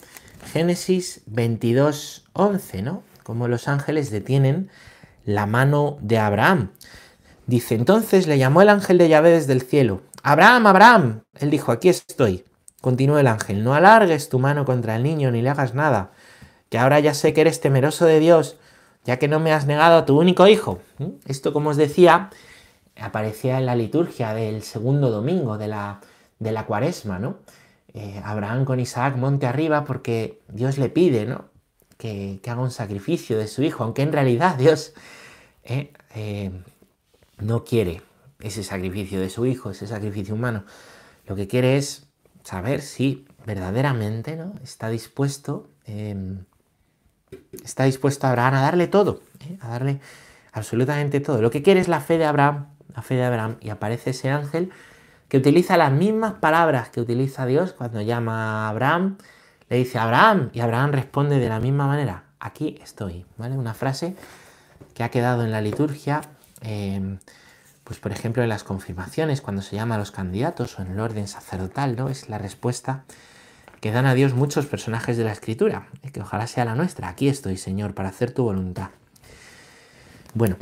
Génesis 0.52 1.22
22, 1.26 2.26
11, 2.34 2.82
¿no? 2.82 3.02
Como 3.24 3.48
los 3.48 3.66
ángeles 3.66 4.10
detienen 4.10 4.70
la 5.34 5.46
mano 5.46 5.98
de 6.00 6.18
Abraham. 6.18 6.70
Dice, 7.46 7.74
entonces 7.74 8.26
le 8.26 8.38
llamó 8.38 8.62
el 8.62 8.68
ángel 8.68 8.98
de 8.98 9.08
Yahvé 9.08 9.30
desde 9.30 9.52
el 9.52 9.62
cielo. 9.62 10.02
Abraham, 10.22 10.66
Abraham. 10.66 11.22
Él 11.38 11.50
dijo, 11.50 11.72
aquí 11.72 11.88
estoy. 11.88 12.44
Continuó 12.80 13.18
el 13.18 13.26
ángel, 13.26 13.62
no 13.62 13.74
alargues 13.74 14.30
tu 14.30 14.38
mano 14.38 14.64
contra 14.64 14.96
el 14.96 15.02
niño 15.02 15.30
ni 15.30 15.42
le 15.42 15.50
hagas 15.50 15.74
nada, 15.74 16.12
que 16.70 16.78
ahora 16.78 16.98
ya 16.98 17.12
sé 17.12 17.34
que 17.34 17.42
eres 17.42 17.60
temeroso 17.60 18.06
de 18.06 18.20
Dios, 18.20 18.56
ya 19.04 19.18
que 19.18 19.28
no 19.28 19.38
me 19.38 19.52
has 19.52 19.66
negado 19.66 19.98
a 19.98 20.06
tu 20.06 20.18
único 20.18 20.46
hijo. 20.46 20.80
¿Mm? 20.98 21.08
Esto, 21.26 21.52
como 21.52 21.70
os 21.70 21.76
decía, 21.76 22.30
aparecía 22.98 23.58
en 23.58 23.66
la 23.66 23.76
liturgia 23.76 24.32
del 24.32 24.62
segundo 24.62 25.10
domingo 25.10 25.58
de 25.58 25.68
la, 25.68 26.00
de 26.38 26.52
la 26.52 26.64
cuaresma, 26.64 27.18
¿no? 27.18 27.36
Eh, 27.92 28.20
Abraham 28.24 28.64
con 28.64 28.78
Isaac 28.78 29.16
monte 29.16 29.46
arriba 29.46 29.84
porque 29.84 30.40
Dios 30.48 30.78
le 30.78 30.88
pide, 30.88 31.26
¿no? 31.26 31.46
Que, 31.98 32.40
haga 32.46 32.62
un 32.62 32.70
sacrificio 32.70 33.36
de 33.36 33.48
su 33.48 33.62
hijo, 33.62 33.84
aunque 33.84 34.02
en 34.02 34.12
realidad 34.12 34.54
Dios 34.58 34.94
eh, 35.70 35.92
eh, 36.16 36.50
no 37.38 37.62
quiere 37.62 38.02
ese 38.40 38.64
sacrificio 38.64 39.20
de 39.20 39.30
su 39.30 39.46
hijo, 39.46 39.70
ese 39.70 39.86
sacrificio 39.86 40.34
humano. 40.34 40.64
Lo 41.26 41.36
que 41.36 41.46
quiere 41.46 41.76
es 41.76 42.08
saber 42.42 42.82
si 42.82 43.24
verdaderamente 43.46 44.34
¿no? 44.34 44.54
está 44.64 44.88
dispuesto, 44.88 45.70
em, 45.84 46.44
está 47.62 47.84
dispuesto 47.84 48.26
a 48.26 48.30
Abraham 48.30 48.54
a 48.54 48.60
darle 48.62 48.88
todo, 48.88 49.22
¿eh? 49.48 49.58
a 49.60 49.68
darle 49.68 50.00
absolutamente 50.50 51.20
todo. 51.20 51.40
Lo 51.40 51.52
que 51.52 51.62
quiere 51.62 51.78
es 51.78 51.86
la 51.86 52.00
fe 52.00 52.18
de 52.18 52.24
Abraham, 52.24 52.66
la 52.92 53.02
fe 53.02 53.14
de 53.14 53.24
Abraham, 53.24 53.56
y 53.60 53.70
aparece 53.70 54.10
ese 54.10 54.28
ángel 54.28 54.72
que 55.28 55.36
utiliza 55.38 55.76
las 55.76 55.92
mismas 55.92 56.32
palabras 56.32 56.88
que 56.88 57.00
utiliza 57.00 57.46
Dios 57.46 57.74
cuando 57.74 58.00
llama 58.00 58.66
a 58.66 58.70
Abraham, 58.70 59.18
le 59.68 59.76
dice 59.76 60.00
Abraham, 60.00 60.50
y 60.52 60.58
Abraham 60.58 60.90
responde 60.90 61.38
de 61.38 61.48
la 61.48 61.60
misma 61.60 61.86
manera, 61.86 62.24
aquí 62.40 62.76
estoy, 62.82 63.24
¿vale? 63.36 63.56
Una 63.56 63.72
frase 63.72 64.16
que 65.00 65.04
ha 65.04 65.10
quedado 65.10 65.44
en 65.44 65.50
la 65.50 65.62
liturgia 65.62 66.20
Em, 66.60 67.18
pues 67.84 67.98
por 67.98 68.12
ejemplo 68.12 68.42
en 68.42 68.48
las 68.48 68.64
confirmaciones, 68.64 69.40
cuando 69.40 69.62
se 69.62 69.76
llama 69.76 69.96
a 69.96 69.98
los 69.98 70.10
candidatos 70.10 70.78
o 70.78 70.82
en 70.82 70.92
el 70.92 71.00
orden 71.00 71.26
sacerdotal, 71.26 71.96
¿no? 71.96 72.08
Es 72.08 72.28
la 72.28 72.38
respuesta 72.38 73.04
que 73.80 73.90
dan 73.90 74.06
a 74.06 74.14
Dios 74.14 74.34
muchos 74.34 74.66
personajes 74.66 75.16
de 75.16 75.24
la 75.24 75.32
Escritura, 75.32 75.88
que 76.12 76.20
ojalá 76.20 76.46
sea 76.46 76.66
la 76.66 76.74
nuestra. 76.74 77.08
Aquí 77.08 77.28
estoy, 77.28 77.56
Señor, 77.56 77.94
para 77.94 78.10
hacer 78.10 78.30
tu 78.30 78.44
voluntad. 78.44 78.90
Bueno, 80.34 80.56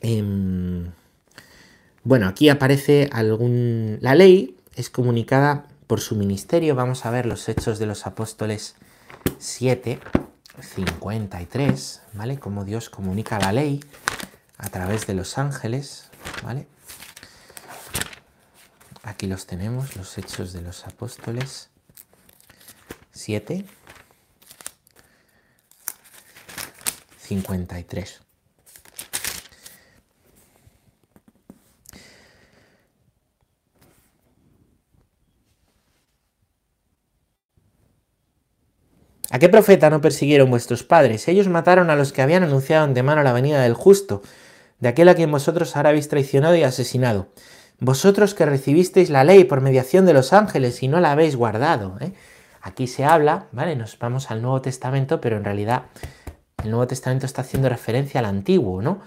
em, 0.00 0.92
bueno, 2.04 2.28
aquí 2.28 2.48
aparece 2.48 3.10
algún... 3.12 3.98
La 4.00 4.14
ley 4.14 4.56
es 4.76 4.88
comunicada 4.88 5.66
por 5.88 6.00
su 6.00 6.14
ministerio. 6.14 6.76
Vamos 6.76 7.04
a 7.04 7.10
ver 7.10 7.26
los 7.26 7.48
Hechos 7.48 7.80
de 7.80 7.86
los 7.86 8.06
Apóstoles 8.06 8.76
7, 9.38 9.98
53, 10.60 12.02
¿vale? 12.14 12.38
Cómo 12.38 12.64
Dios 12.64 12.88
comunica 12.90 13.38
la 13.38 13.52
ley 13.52 13.84
a 14.58 14.68
través 14.68 15.06
de 15.06 15.14
los 15.14 15.38
ángeles, 15.38 16.10
¿vale? 16.42 16.66
Aquí 19.02 19.26
los 19.26 19.46
tenemos, 19.46 19.96
los 19.96 20.18
hechos 20.18 20.52
de 20.52 20.62
los 20.62 20.86
apóstoles. 20.86 21.70
7. 23.12 23.64
53. 27.18 28.25
¿A 39.30 39.38
qué 39.38 39.48
profeta 39.48 39.90
no 39.90 40.00
persiguieron 40.00 40.50
vuestros 40.50 40.82
padres? 40.82 41.26
Ellos 41.28 41.48
mataron 41.48 41.90
a 41.90 41.96
los 41.96 42.12
que 42.12 42.22
habían 42.22 42.42
anunciado 42.42 42.84
antemano 42.84 43.22
la 43.22 43.32
venida 43.32 43.60
del 43.60 43.74
justo 43.74 44.22
de 44.78 44.88
aquel 44.88 45.08
a 45.08 45.14
quien 45.14 45.30
vosotros 45.30 45.76
ahora 45.76 45.90
habéis 45.90 46.08
traicionado 46.08 46.54
y 46.54 46.62
asesinado. 46.62 47.28
Vosotros 47.78 48.34
que 48.34 48.46
recibisteis 48.46 49.10
la 49.10 49.24
ley 49.24 49.44
por 49.44 49.60
mediación 49.60 50.06
de 50.06 50.14
los 50.14 50.32
ángeles 50.32 50.82
y 50.82 50.88
no 50.88 51.00
la 51.00 51.12
habéis 51.12 51.36
guardado. 51.36 51.96
¿eh? 52.00 52.12
aquí 52.66 52.88
se 52.88 53.04
habla, 53.04 53.46
¿vale? 53.52 53.76
Nos 53.76 53.98
vamos 53.98 54.30
al 54.30 54.42
Nuevo 54.42 54.60
Testamento, 54.60 55.20
pero 55.20 55.36
en 55.36 55.44
realidad 55.44 55.82
el 56.64 56.70
Nuevo 56.70 56.86
Testamento 56.88 57.24
está 57.24 57.42
haciendo 57.42 57.68
referencia 57.68 58.18
al 58.18 58.26
Antiguo, 58.26 58.82
¿no? 58.82 59.00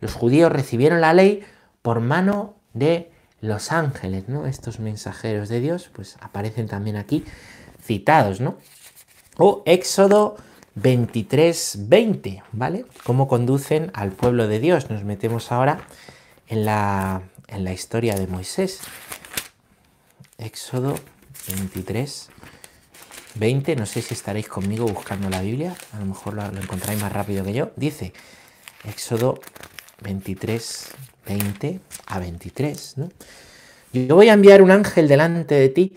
Los 0.00 0.12
judíos 0.12 0.52
recibieron 0.52 1.00
la 1.00 1.14
ley 1.14 1.42
por 1.80 2.00
mano 2.00 2.56
de 2.74 3.10
los 3.40 3.72
ángeles, 3.72 4.28
¿no? 4.28 4.46
Estos 4.46 4.80
mensajeros 4.80 5.48
de 5.48 5.60
Dios, 5.60 5.90
pues 5.94 6.16
aparecen 6.20 6.66
también 6.66 6.96
aquí 6.96 7.24
citados, 7.82 8.40
¿no? 8.40 8.58
O 9.38 9.62
Éxodo 9.66 10.36
23, 10.76 11.88
20, 11.88 12.42
¿vale? 12.52 12.86
Cómo 13.04 13.28
conducen 13.28 13.90
al 13.92 14.12
pueblo 14.12 14.48
de 14.48 14.60
Dios. 14.60 14.88
Nos 14.88 15.04
metemos 15.04 15.52
ahora 15.52 15.80
en 16.48 16.64
la, 16.64 17.22
en 17.48 17.64
la 17.64 17.72
historia 17.72 18.14
de 18.14 18.26
Moisés. 18.26 18.80
Éxodo 20.38 20.94
23, 21.48 22.28
20, 23.34 23.76
no 23.76 23.84
sé 23.84 24.00
si 24.00 24.14
estaréis 24.14 24.48
conmigo 24.48 24.86
buscando 24.86 25.28
la 25.28 25.42
Biblia, 25.42 25.74
a 25.92 25.98
lo 25.98 26.06
mejor 26.06 26.34
lo, 26.34 26.44
encontráis 26.44 27.00
más 27.00 27.12
rápido 27.12 27.44
que 27.44 27.52
yo. 27.52 27.72
Dice, 27.76 28.14
Éxodo 28.84 29.38
23, 30.02 30.88
20 31.26 31.80
a 32.06 32.18
23, 32.18 32.98
¿no? 32.98 33.08
Yo 33.92 34.14
voy 34.14 34.30
a 34.30 34.32
enviar 34.32 34.62
un 34.62 34.70
ángel 34.70 35.08
delante 35.08 35.54
de 35.54 35.68
ti 35.68 35.94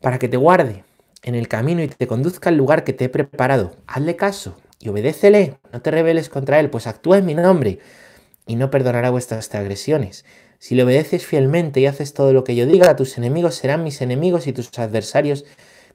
para 0.00 0.18
que 0.18 0.28
te 0.28 0.36
guarde 0.36 0.84
en 1.22 1.34
el 1.34 1.48
camino 1.48 1.82
y 1.82 1.88
te 1.88 2.06
conduzca 2.06 2.48
al 2.48 2.56
lugar 2.56 2.84
que 2.84 2.92
te 2.92 3.06
he 3.06 3.08
preparado. 3.08 3.76
Hazle 3.86 4.16
caso 4.16 4.56
y 4.78 4.88
obedécele, 4.88 5.58
no 5.72 5.82
te 5.82 5.90
rebeles 5.90 6.28
contra 6.28 6.60
él, 6.60 6.70
pues 6.70 6.86
actúa 6.86 7.18
en 7.18 7.26
mi 7.26 7.34
nombre 7.34 7.78
y 8.46 8.56
no 8.56 8.70
perdonará 8.70 9.10
vuestras 9.10 9.54
agresiones. 9.54 10.24
Si 10.58 10.74
le 10.74 10.82
obedeces 10.82 11.24
fielmente 11.24 11.80
y 11.80 11.86
haces 11.86 12.12
todo 12.12 12.32
lo 12.32 12.44
que 12.44 12.54
yo 12.54 12.66
diga, 12.66 12.96
tus 12.96 13.16
enemigos 13.16 13.54
serán 13.54 13.84
mis 13.84 14.00
enemigos 14.02 14.46
y 14.46 14.52
tus 14.52 14.78
adversarios 14.78 15.44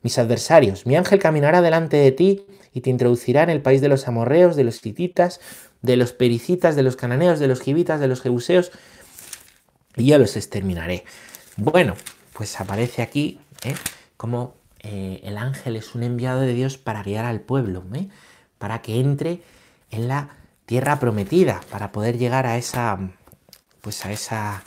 mis 0.05 0.19
adversarios. 0.19 0.85
Mi 0.85 0.95
ángel 0.95 1.17
caminará 1.17 1.63
delante 1.63 1.97
de 1.97 2.11
ti 2.11 2.45
y 2.73 2.81
te 2.81 2.91
introducirá 2.91 3.41
en 3.41 3.49
el 3.49 3.63
país 3.63 3.81
de 3.81 3.87
los 3.87 4.07
amorreos, 4.07 4.55
de 4.55 4.63
los 4.63 4.85
hititas, 4.85 5.41
de 5.81 5.97
los 5.97 6.13
pericitas, 6.13 6.75
de 6.75 6.83
los 6.83 6.95
cananeos, 6.95 7.39
de 7.39 7.47
los 7.47 7.59
gibitas, 7.59 7.99
de 7.99 8.07
los 8.07 8.21
jebuseos, 8.21 8.71
y 9.97 10.05
yo 10.05 10.19
los 10.19 10.37
exterminaré. 10.37 11.05
Bueno, 11.57 11.95
pues 12.33 12.61
aparece 12.61 13.01
aquí 13.01 13.39
¿eh? 13.63 13.73
como 14.15 14.53
eh, 14.87 15.21
el 15.23 15.39
ángel 15.39 15.77
es 15.77 15.95
un 15.95 16.03
enviado 16.03 16.41
de 16.41 16.53
Dios 16.53 16.77
para 16.77 17.01
guiar 17.01 17.25
al 17.25 17.41
pueblo, 17.41 17.83
¿eh? 17.95 18.07
para 18.59 18.83
que 18.83 18.99
entre 18.99 19.41
en 19.89 20.07
la 20.07 20.37
tierra 20.67 20.99
prometida, 20.99 21.61
para 21.71 21.91
poder 21.91 22.19
llegar 22.19 22.45
a 22.45 22.57
esa, 22.57 22.99
pues 23.81 24.05
a 24.05 24.11
esa, 24.11 24.61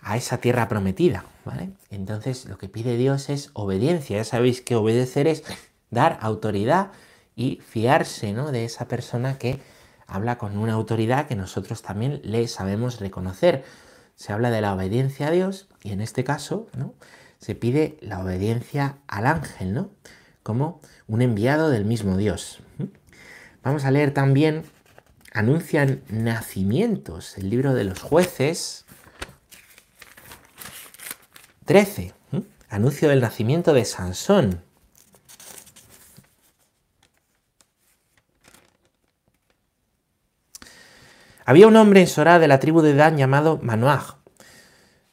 a 0.00 0.16
esa 0.16 0.38
tierra 0.38 0.68
prometida, 0.68 1.24
¿vale? 1.44 1.70
Entonces 1.90 2.44
lo 2.44 2.58
que 2.58 2.68
pide 2.68 2.96
Dios 2.96 3.28
es 3.28 3.50
obediencia. 3.54 4.18
Ya 4.18 4.24
sabéis 4.24 4.60
que 4.60 4.76
obedecer 4.76 5.26
es 5.26 5.42
dar 5.90 6.16
autoridad 6.20 6.92
y 7.34 7.60
fiarse, 7.66 8.32
¿no? 8.32 8.52
De 8.52 8.64
esa 8.64 8.86
persona 8.86 9.36
que 9.36 9.58
habla 10.06 10.38
con 10.38 10.56
una 10.58 10.74
autoridad 10.74 11.26
que 11.26 11.34
nosotros 11.34 11.82
también 11.82 12.20
le 12.22 12.46
sabemos 12.46 13.00
reconocer. 13.00 13.64
Se 14.14 14.32
habla 14.32 14.50
de 14.50 14.60
la 14.60 14.74
obediencia 14.74 15.26
a 15.26 15.30
Dios 15.32 15.68
y 15.82 15.90
en 15.90 16.00
este 16.00 16.22
caso, 16.22 16.68
¿no? 16.76 16.94
Se 17.46 17.54
pide 17.54 17.96
la 18.00 18.18
obediencia 18.18 18.98
al 19.06 19.24
ángel, 19.24 19.72
¿no? 19.72 19.90
Como 20.42 20.80
un 21.06 21.22
enviado 21.22 21.70
del 21.70 21.84
mismo 21.84 22.16
Dios. 22.16 22.58
Vamos 23.62 23.84
a 23.84 23.92
leer 23.92 24.12
también, 24.12 24.64
anuncian 25.32 26.02
nacimientos, 26.08 27.38
el 27.38 27.48
libro 27.48 27.72
de 27.72 27.84
los 27.84 28.02
jueces, 28.02 28.84
13. 31.66 32.14
Anuncio 32.68 33.08
del 33.08 33.20
nacimiento 33.20 33.74
de 33.74 33.84
Sansón. 33.84 34.60
Había 41.44 41.68
un 41.68 41.76
hombre 41.76 42.00
en 42.00 42.08
Sorá 42.08 42.40
de 42.40 42.48
la 42.48 42.58
tribu 42.58 42.82
de 42.82 42.94
Dan 42.94 43.16
llamado 43.16 43.60
Manoaj. 43.62 44.16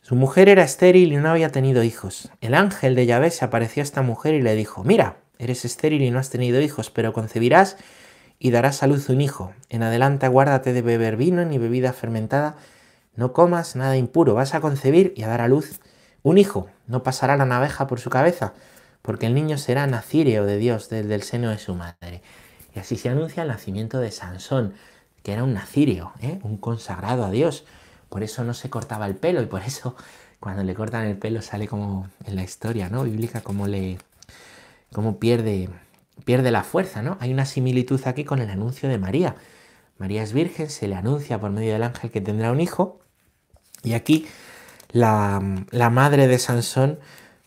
Su 0.04 0.16
mujer 0.16 0.50
era 0.50 0.66
estéril 0.66 1.14
y 1.14 1.16
no 1.16 1.30
había 1.30 1.48
tenido 1.48 1.82
hijos. 1.82 2.30
El 2.42 2.56
ángel 2.56 2.94
de 2.94 3.06
Yahvé 3.06 3.32
se 3.32 3.46
apareció 3.46 3.82
a 3.82 3.86
esta 3.86 4.02
mujer 4.02 4.34
y 4.34 4.42
le 4.42 4.54
dijo, 4.54 4.84
mira, 4.84 5.16
eres 5.40 5.64
estéril 5.64 6.02
y 6.02 6.12
no 6.12 6.20
has 6.20 6.30
tenido 6.30 6.60
hijos, 6.60 6.90
pero 6.90 7.14
concebirás 7.14 7.78
y 8.38 8.52
darás 8.52 8.84
a 8.84 8.88
luz 8.88 9.08
un 9.08 9.22
hijo. 9.22 9.54
En 9.70 9.82
adelante 9.82 10.26
aguárdate 10.26 10.74
de 10.74 10.82
beber 10.82 11.16
vino 11.16 11.46
ni 11.46 11.58
bebida 11.58 11.94
fermentada, 11.94 12.58
no 13.16 13.32
comas 13.32 13.78
nada 13.78 13.96
impuro, 13.96 14.34
vas 14.34 14.54
a 14.54 14.60
concebir 14.60 15.14
y 15.16 15.24
a 15.24 15.30
dar 15.30 15.40
a 15.40 15.48
luz 15.48 15.80
un 16.22 16.38
hijo, 16.38 16.68
no 16.86 17.02
pasará 17.02 17.38
la 17.38 17.46
navaja 17.46 17.88
por 17.88 18.02
su 18.02 18.10
cabeza, 18.10 18.56
porque 19.02 19.28
el 19.28 19.34
niño 19.34 19.58
será 19.58 19.88
nacíreo 19.88 20.46
de 20.46 20.58
Dios 20.58 20.90
desde 20.90 21.16
el 21.16 21.24
seno 21.24 21.50
de 21.50 21.60
su 21.60 21.76
madre. 21.76 22.22
Y 22.76 22.80
así 22.80 22.98
se 22.98 23.08
anuncia 23.08 23.44
el 23.44 23.48
nacimiento 23.48 24.00
de 24.00 24.12
Sansón, 24.12 24.74
que 25.24 25.32
era 25.32 25.46
un 25.46 25.54
nacirio, 25.54 26.12
¿eh? 26.20 26.40
un 26.44 26.58
consagrado 26.58 27.24
a 27.24 27.32
Dios. 27.32 27.64
Por 28.14 28.22
eso 28.22 28.44
no 28.44 28.54
se 28.54 28.70
cortaba 28.70 29.08
el 29.08 29.16
pelo 29.16 29.42
y 29.42 29.48
por 29.48 29.64
eso 29.64 29.96
cuando 30.40 30.64
le 30.64 30.76
cortan 30.76 31.08
el 31.08 31.18
pelo 31.18 31.42
sale 31.42 31.68
como 31.68 32.08
en 32.26 32.36
la 32.36 32.44
historia 32.44 32.88
¿no? 32.88 33.06
bíblica, 33.06 33.42
como 33.42 33.68
le 33.68 33.98
como 34.92 35.18
pierde, 35.18 35.68
pierde 36.24 36.52
la 36.52 36.64
fuerza. 36.64 37.02
¿no? 37.02 37.18
Hay 37.22 37.34
una 37.34 37.48
similitud 37.48 38.00
aquí 38.06 38.24
con 38.24 38.40
el 38.40 38.52
anuncio 38.52 38.88
de 38.88 39.00
María. 39.00 39.36
María 39.98 40.22
es 40.22 40.32
virgen, 40.32 40.70
se 40.70 40.88
le 40.88 40.94
anuncia 40.94 41.40
por 41.40 41.50
medio 41.50 41.74
del 41.74 41.82
ángel 41.82 42.12
que 42.12 42.22
tendrá 42.22 42.52
un 42.52 42.62
hijo. 42.62 43.00
Y 43.82 43.94
aquí 43.94 44.28
la, 44.92 45.40
madre 45.40 46.28
de 46.28 46.38
Sansón 46.38 47.00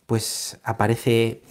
pues 0.07 0.59
aparece 0.65 1.45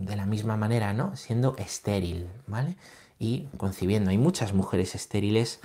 de 0.00 0.16
la 0.16 0.24
misma 0.24 0.56
manera, 0.56 0.94
¿no? 0.94 1.14
Siendo 1.16 1.54
estéril, 1.58 2.30
¿vale? 2.46 2.76
Y 3.18 3.48
concibiendo. 3.58 4.08
Hay 4.08 4.16
muchas 4.16 4.54
mujeres 4.54 4.94
estériles 4.94 5.60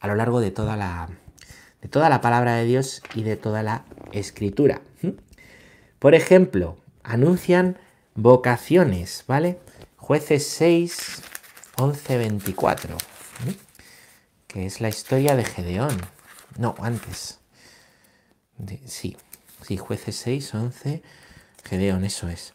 a 0.00 0.08
lo 0.08 0.16
largo 0.16 0.40
de 0.40 0.50
toda 0.50 0.76
la, 0.76 1.10
de 1.84 1.90
toda 1.90 2.08
la 2.08 2.22
palabra 2.22 2.56
de 2.56 2.64
Dios 2.64 3.02
y 3.14 3.24
de 3.24 3.36
toda 3.36 3.62
la 3.62 3.84
escritura. 4.12 4.80
Por 5.98 6.14
ejemplo, 6.14 6.78
anuncian 7.02 7.78
vocaciones, 8.14 9.24
¿vale? 9.28 9.58
Jueces 9.98 10.46
6, 10.46 11.22
11, 11.76 12.16
24, 12.16 12.96
que 14.46 14.64
es 14.64 14.80
la 14.80 14.88
historia 14.88 15.36
de 15.36 15.44
Gedeón. 15.44 16.00
No, 16.56 16.74
antes 16.78 17.38
sí, 18.86 19.18
sí, 19.60 19.76
jueces 19.76 20.16
6, 20.16 20.54
11, 20.54 21.02
Gedeón, 21.64 22.04
eso 22.04 22.30
es. 22.30 22.54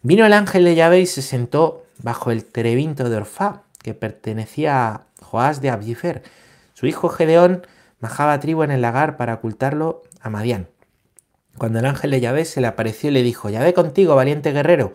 Vino 0.00 0.24
el 0.24 0.32
ángel 0.32 0.64
de 0.64 0.74
Yahvé 0.74 1.00
y 1.00 1.06
se 1.06 1.20
sentó 1.20 1.84
bajo 1.98 2.30
el 2.30 2.46
terebinto 2.46 3.10
de 3.10 3.16
Orfá, 3.16 3.64
que 3.82 3.92
pertenecía 3.92 4.88
a 4.88 5.06
Joás 5.20 5.60
de 5.60 5.68
Abjifer. 5.68 6.22
Su 6.72 6.86
hijo 6.86 7.10
Gedeón 7.10 7.66
majaba 8.00 8.38
trigo 8.40 8.64
en 8.64 8.70
el 8.70 8.82
lagar 8.82 9.16
para 9.16 9.34
ocultarlo 9.34 10.02
a 10.20 10.30
Madián. 10.30 10.68
Cuando 11.56 11.80
el 11.80 11.86
ángel 11.86 12.12
de 12.12 12.20
Yahvé 12.20 12.44
se 12.44 12.60
le 12.60 12.68
apareció 12.68 13.10
y 13.10 13.12
le 13.12 13.22
dijo, 13.22 13.50
Yahvé 13.50 13.74
contigo, 13.74 14.14
valiente 14.14 14.52
guerrero. 14.52 14.92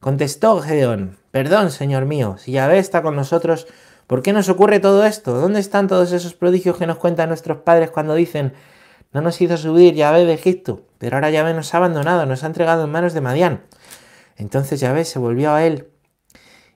Contestó 0.00 0.60
Gedeón, 0.60 1.16
perdón, 1.30 1.70
señor 1.70 2.04
mío, 2.04 2.36
si 2.38 2.52
Yahvé 2.52 2.78
está 2.78 3.00
con 3.00 3.16
nosotros, 3.16 3.66
¿por 4.06 4.20
qué 4.20 4.34
nos 4.34 4.50
ocurre 4.50 4.80
todo 4.80 5.06
esto? 5.06 5.32
¿Dónde 5.40 5.60
están 5.60 5.88
todos 5.88 6.12
esos 6.12 6.34
prodigios 6.34 6.76
que 6.76 6.86
nos 6.86 6.98
cuentan 6.98 7.30
nuestros 7.30 7.58
padres 7.58 7.90
cuando 7.90 8.14
dicen, 8.14 8.52
no 9.14 9.22
nos 9.22 9.40
hizo 9.40 9.56
subir 9.56 9.94
Yahvé 9.94 10.26
de 10.26 10.34
Egipto, 10.34 10.86
pero 10.98 11.16
ahora 11.16 11.30
Yahvé 11.30 11.54
nos 11.54 11.72
ha 11.72 11.78
abandonado, 11.78 12.26
nos 12.26 12.44
ha 12.44 12.48
entregado 12.48 12.84
en 12.84 12.90
manos 12.90 13.14
de 13.14 13.20
Madián. 13.20 13.62
Entonces 14.36 14.80
Yahvé 14.80 15.04
se 15.04 15.18
volvió 15.18 15.52
a 15.54 15.64
él 15.64 15.88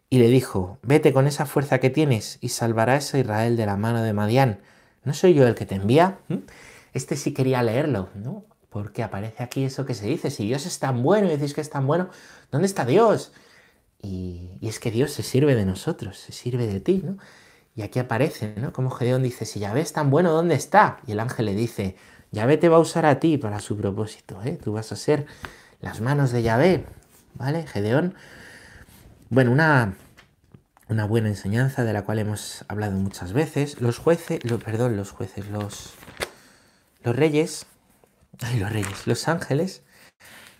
y 0.08 0.18
le 0.20 0.28
dijo, 0.28 0.78
vete 0.82 1.12
con 1.12 1.26
esa 1.26 1.44
fuerza 1.44 1.80
que 1.80 1.90
tienes 1.90 2.38
y 2.40 2.50
salvarás 2.50 3.12
a 3.12 3.18
Israel 3.18 3.56
de 3.56 3.66
la 3.66 3.76
mano 3.76 4.02
de 4.02 4.12
Madián. 4.12 4.60
¿No 5.08 5.14
soy 5.14 5.32
yo 5.32 5.46
el 5.46 5.54
que 5.54 5.64
te 5.64 5.74
envía? 5.74 6.18
¿Mm? 6.28 6.40
Este 6.92 7.16
sí 7.16 7.32
quería 7.32 7.62
leerlo, 7.62 8.10
¿no? 8.14 8.44
Porque 8.68 9.02
aparece 9.02 9.42
aquí 9.42 9.64
eso 9.64 9.86
que 9.86 9.94
se 9.94 10.06
dice, 10.06 10.30
si 10.30 10.44
Dios 10.44 10.66
es 10.66 10.78
tan 10.80 11.02
bueno 11.02 11.28
y 11.28 11.30
decís 11.30 11.54
que 11.54 11.62
es 11.62 11.70
tan 11.70 11.86
bueno, 11.86 12.10
¿dónde 12.52 12.66
está 12.66 12.84
Dios? 12.84 13.32
Y, 14.02 14.50
y 14.60 14.68
es 14.68 14.78
que 14.78 14.90
Dios 14.90 15.10
se 15.12 15.22
sirve 15.22 15.54
de 15.54 15.64
nosotros, 15.64 16.18
se 16.18 16.32
sirve 16.32 16.66
de 16.66 16.80
ti, 16.80 17.00
¿no? 17.02 17.16
Y 17.74 17.80
aquí 17.80 17.98
aparece, 17.98 18.52
¿no? 18.58 18.70
Como 18.74 18.90
Gedeón 18.90 19.22
dice, 19.22 19.46
si 19.46 19.60
Yahvé 19.60 19.80
es 19.80 19.94
tan 19.94 20.10
bueno, 20.10 20.30
¿dónde 20.30 20.56
está? 20.56 21.00
Y 21.06 21.12
el 21.12 21.20
ángel 21.20 21.46
le 21.46 21.54
dice, 21.54 21.96
Yahvé 22.30 22.58
te 22.58 22.68
va 22.68 22.76
a 22.76 22.80
usar 22.80 23.06
a 23.06 23.18
ti 23.18 23.38
para 23.38 23.60
su 23.60 23.78
propósito, 23.78 24.42
¿eh? 24.44 24.58
Tú 24.62 24.74
vas 24.74 24.92
a 24.92 24.96
ser 24.96 25.24
las 25.80 26.02
manos 26.02 26.32
de 26.32 26.42
Yahvé, 26.42 26.84
¿vale? 27.32 27.66
Gedeón. 27.66 28.14
Bueno, 29.30 29.52
una, 29.52 29.94
una 30.88 31.04
buena 31.04 31.28
enseñanza 31.28 31.84
de 31.84 31.92
la 31.92 32.02
cual 32.02 32.18
hemos 32.18 32.64
hablado 32.68 32.92
muchas 32.92 33.32
veces. 33.32 33.80
Los 33.80 33.98
jueces, 33.98 34.40
perdón, 34.64 34.96
los 34.96 35.10
jueces, 35.10 35.48
los, 35.48 35.94
los 37.02 37.14
reyes, 37.14 37.66
ay, 38.40 38.58
los 38.58 38.72
reyes, 38.72 39.06
los 39.06 39.28
ángeles 39.28 39.82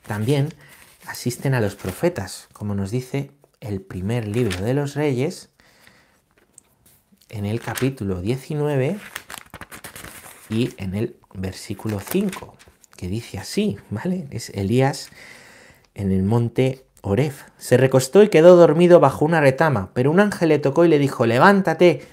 también 0.07 0.55
asisten 1.07 1.55
a 1.55 1.61
los 1.61 1.75
profetas, 1.77 2.49
como 2.53 2.75
nos 2.75 2.91
dice 2.91 3.31
el 3.61 3.81
primer 3.81 4.27
libro 4.29 4.63
de 4.63 4.75
los 4.75 4.95
reyes, 4.95 5.51
en 7.29 7.45
el 7.45 7.61
capítulo 7.61 8.21
19 8.21 8.99
y 10.49 10.75
en 10.79 10.95
el 10.95 11.17
versículo 11.35 12.01
5, 12.01 12.57
que 12.97 13.09
dice 13.09 13.39
así, 13.39 13.77
¿vale? 13.91 14.27
Es 14.31 14.51
Elías 14.51 15.11
en 15.95 16.11
el 16.11 16.23
monte 16.23 16.87
Oref. 17.03 17.45
Se 17.57 17.77
recostó 17.77 18.23
y 18.23 18.29
quedó 18.29 18.57
dormido 18.57 19.01
bajo 19.01 19.25
una 19.25 19.41
retama, 19.41 19.91
pero 19.95 20.11
un 20.11 20.21
ángel 20.21 20.51
le 20.51 20.59
tocó 20.59 20.85
y 20.85 20.89
le 20.89 20.99
dijo, 20.99 21.27
levántate 21.27 22.07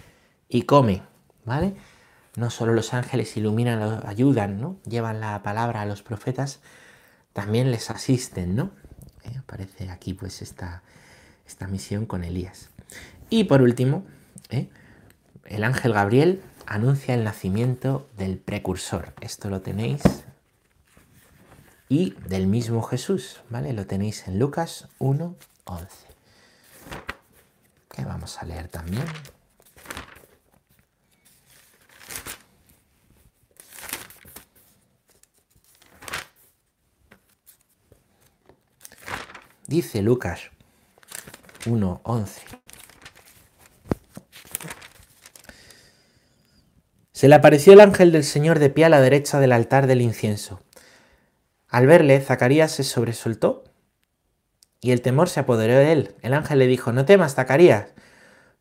y 0.49 0.63
come. 0.63 1.03
¿Vale? 1.45 1.75
No 2.35 2.49
solo 2.49 2.73
los 2.73 2.93
ángeles 2.93 3.37
iluminan, 3.37 4.01
ayudan, 4.05 4.59
¿no? 4.59 4.77
Llevan 4.85 5.19
la 5.19 5.41
palabra 5.43 5.81
a 5.81 5.85
los 5.85 6.01
profetas, 6.01 6.59
también 7.33 7.71
les 7.71 7.89
asisten, 7.89 8.55
¿no? 8.55 8.71
Eh, 9.23 9.37
aparece 9.37 9.89
aquí 9.89 10.13
pues 10.13 10.41
esta, 10.41 10.83
esta 11.47 11.67
misión 11.67 12.05
con 12.05 12.23
Elías. 12.23 12.69
Y 13.29 13.45
por 13.45 13.61
último, 13.61 14.05
¿eh? 14.49 14.69
el 15.45 15.63
ángel 15.63 15.93
Gabriel 15.93 16.41
anuncia 16.65 17.13
el 17.13 17.23
nacimiento 17.23 18.07
del 18.17 18.37
precursor. 18.37 19.13
Esto 19.21 19.49
lo 19.49 19.61
tenéis. 19.61 20.01
Y 21.87 22.11
del 22.27 22.47
mismo 22.47 22.81
Jesús, 22.81 23.41
¿vale? 23.49 23.71
Lo 23.73 23.85
tenéis 23.85 24.27
en 24.27 24.39
Lucas 24.39 24.87
1, 24.97 25.35
11. 25.65 25.87
Que 27.89 28.03
vamos 28.03 28.41
a 28.41 28.45
leer 28.45 28.67
también. 28.69 29.05
Dice 39.67 40.01
Lucas 40.01 40.51
1, 41.65 42.01
11. 42.03 42.41
Se 47.11 47.27
le 47.27 47.35
apareció 47.35 47.73
el 47.73 47.79
ángel 47.79 48.11
del 48.11 48.23
Señor 48.23 48.59
de 48.59 48.69
pie 48.69 48.85
a 48.85 48.89
la 48.89 49.01
derecha 49.01 49.39
del 49.39 49.51
altar 49.51 49.87
del 49.87 50.01
incienso. 50.01 50.64
Al 51.75 51.87
verle, 51.87 52.21
Zacarías 52.21 52.71
se 52.71 52.85
sobresoltó 52.85 53.65
y 54.79 54.91
el 54.91 55.01
temor 55.01 55.27
se 55.27 55.41
apoderó 55.41 55.73
de 55.73 55.91
él. 55.91 56.15
El 56.21 56.33
ángel 56.33 56.59
le 56.59 56.67
dijo, 56.67 56.93
no 56.93 57.03
temas, 57.03 57.35
Zacarías, 57.35 57.87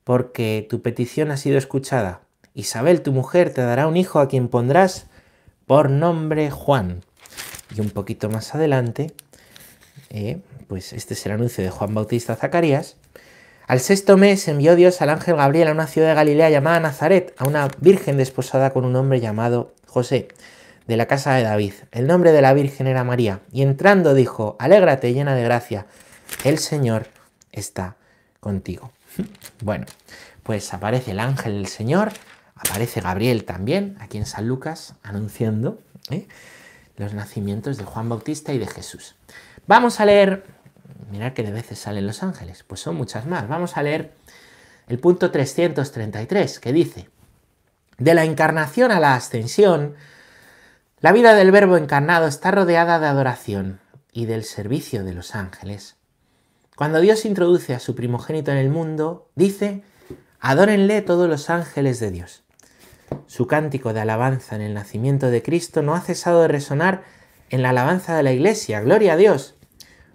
porque 0.03 0.67
tu 0.69 0.83
petición 0.83 1.31
ha 1.31 1.37
sido 1.37 1.57
escuchada. 1.57 2.23
Isabel, 2.55 3.03
tu 3.03 3.13
mujer, 3.13 3.55
te 3.55 3.63
dará 3.63 3.87
un 3.87 3.97
hijo 3.97 4.19
a 4.19 4.27
quien 4.27 4.49
pondrás 4.49 5.07
por 5.65 5.91
nombre 5.91 6.51
Juan. 6.51 7.05
Y 7.73 7.81
un 7.83 7.91
poquito 7.91 8.29
más 8.31 8.53
adelante, 8.57 9.13
eh, 10.11 10.41
pues 10.67 10.93
este 10.93 11.15
es 11.15 11.25
el 11.25 11.31
anuncio 11.31 11.63
de 11.63 11.71
Juan 11.71 11.95
Bautista 11.95 12.35
Zacarías, 12.35 12.97
al 13.69 13.79
sexto 13.79 14.17
mes 14.17 14.49
envió 14.49 14.75
Dios 14.75 15.01
al 15.03 15.11
ángel 15.11 15.37
Gabriel 15.37 15.69
a 15.69 15.73
una 15.73 15.87
ciudad 15.87 16.09
de 16.09 16.15
Galilea 16.15 16.51
llamada 16.51 16.81
Nazaret, 16.81 17.33
a 17.39 17.47
una 17.47 17.69
virgen 17.79 18.17
desposada 18.17 18.71
con 18.71 18.85
un 18.85 18.97
hombre 18.97 19.21
llamado 19.21 19.73
José, 19.87 20.27
de 20.87 20.97
la 20.97 21.07
casa 21.07 21.35
de 21.35 21.43
David. 21.43 21.75
El 21.93 22.07
nombre 22.07 22.33
de 22.33 22.43
la 22.43 22.53
virgen 22.55 22.87
era 22.87 23.05
María. 23.05 23.41
Y 23.53 23.63
entrando 23.63 24.15
dijo, 24.15 24.57
Alégrate 24.59 25.13
llena 25.13 25.35
de 25.35 25.45
gracia, 25.45 25.87
el 26.45 26.59
Señor 26.59 27.09
está 27.53 27.97
contigo. 28.41 28.93
Bueno, 29.63 29.87
pues 30.43 30.75
aparece 30.75 31.13
el 31.13 31.21
ángel 31.21 31.55
del 31.55 31.69
Señor, 31.69 32.13
aparece 32.55 33.01
Gabriel 33.01 33.45
también, 33.45 33.97
aquí 34.01 34.19
en 34.19 34.27
San 34.27 34.47
Lucas, 34.47 34.95
anunciando 35.03 35.79
¿eh? 36.11 36.27
los 36.97 37.15
nacimientos 37.15 37.79
de 37.79 37.85
Juan 37.85 38.09
Bautista 38.09 38.53
y 38.53 38.59
de 38.59 38.67
Jesús. 38.67 39.15
Vamos 39.67 40.01
a 40.01 40.05
leer 40.05 40.45
Mirad 41.11 41.33
que 41.33 41.43
de 41.43 41.53
veces 41.53 41.79
salen 41.79 42.07
los 42.07 42.23
ángeles, 42.23 42.65
pues 42.67 42.81
son 42.81 42.97
muchas 42.97 43.27
más. 43.27 43.49
Vamos 43.49 43.77
a 43.77 43.83
leer 43.83 44.13
el 44.89 44.99
punto 44.99 45.31
333, 45.31 46.59
que 46.59 46.73
dice, 46.73 47.09
de 47.99 48.15
la 48.15 48.25
encarnación 48.25 48.91
a 48.91 49.01
la 49.01 49.15
ascensión, 49.15 49.95
la 51.01 51.13
vida 51.13 51.35
del 51.35 51.51
Verbo 51.51 51.77
encarnado 51.77 52.27
está 52.27 52.51
rodeada 52.51 52.99
de 52.99 53.07
adoración 53.07 53.81
y 54.13 54.27
del 54.27 54.45
servicio 54.45 55.05
de 55.05 55.13
los 55.13 55.35
ángeles. 55.35 55.97
Cuando 56.77 57.01
Dios 57.01 57.25
introduce 57.25 57.75
a 57.75 57.81
su 57.81 57.95
primogénito 57.95 58.51
en 58.51 58.59
el 58.59 58.71
mundo, 58.71 59.29
dice, 59.35 59.83
adórenle 60.41 61.03
todos 61.03 61.29
los 61.29 61.51
ángeles 61.51 62.01
de 62.01 62.11
Dios. 62.11 62.45
Su 63.27 63.47
cántico 63.47 63.93
de 63.93 64.01
alabanza 64.01 64.57
en 64.57 64.63
el 64.63 64.75
nacimiento 64.75 65.31
de 65.31 65.43
Cristo 65.43 65.83
no 65.83 65.95
ha 65.95 66.01
cesado 66.01 66.43
de 66.43 66.49
resonar 66.49 67.03
en 67.51 67.63
la 67.63 67.71
alabanza 67.71 68.17
de 68.17 68.23
la 68.23 68.33
Iglesia. 68.33 68.81
Gloria 68.81 69.13
a 69.13 69.17
Dios 69.17 69.57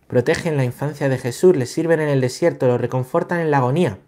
protegen 0.10 0.58
la 0.58 0.66
infancia 0.66 1.08
de 1.08 1.20
Jesús, 1.20 1.56
le 1.56 1.68
sirven 1.68 2.00
en 2.00 2.10
el 2.10 2.20
desierto, 2.20 2.68
lo 2.68 2.80
reconfortan 2.80 3.42
en 3.42 3.52
la 3.52 3.58
agonía, 3.58 4.00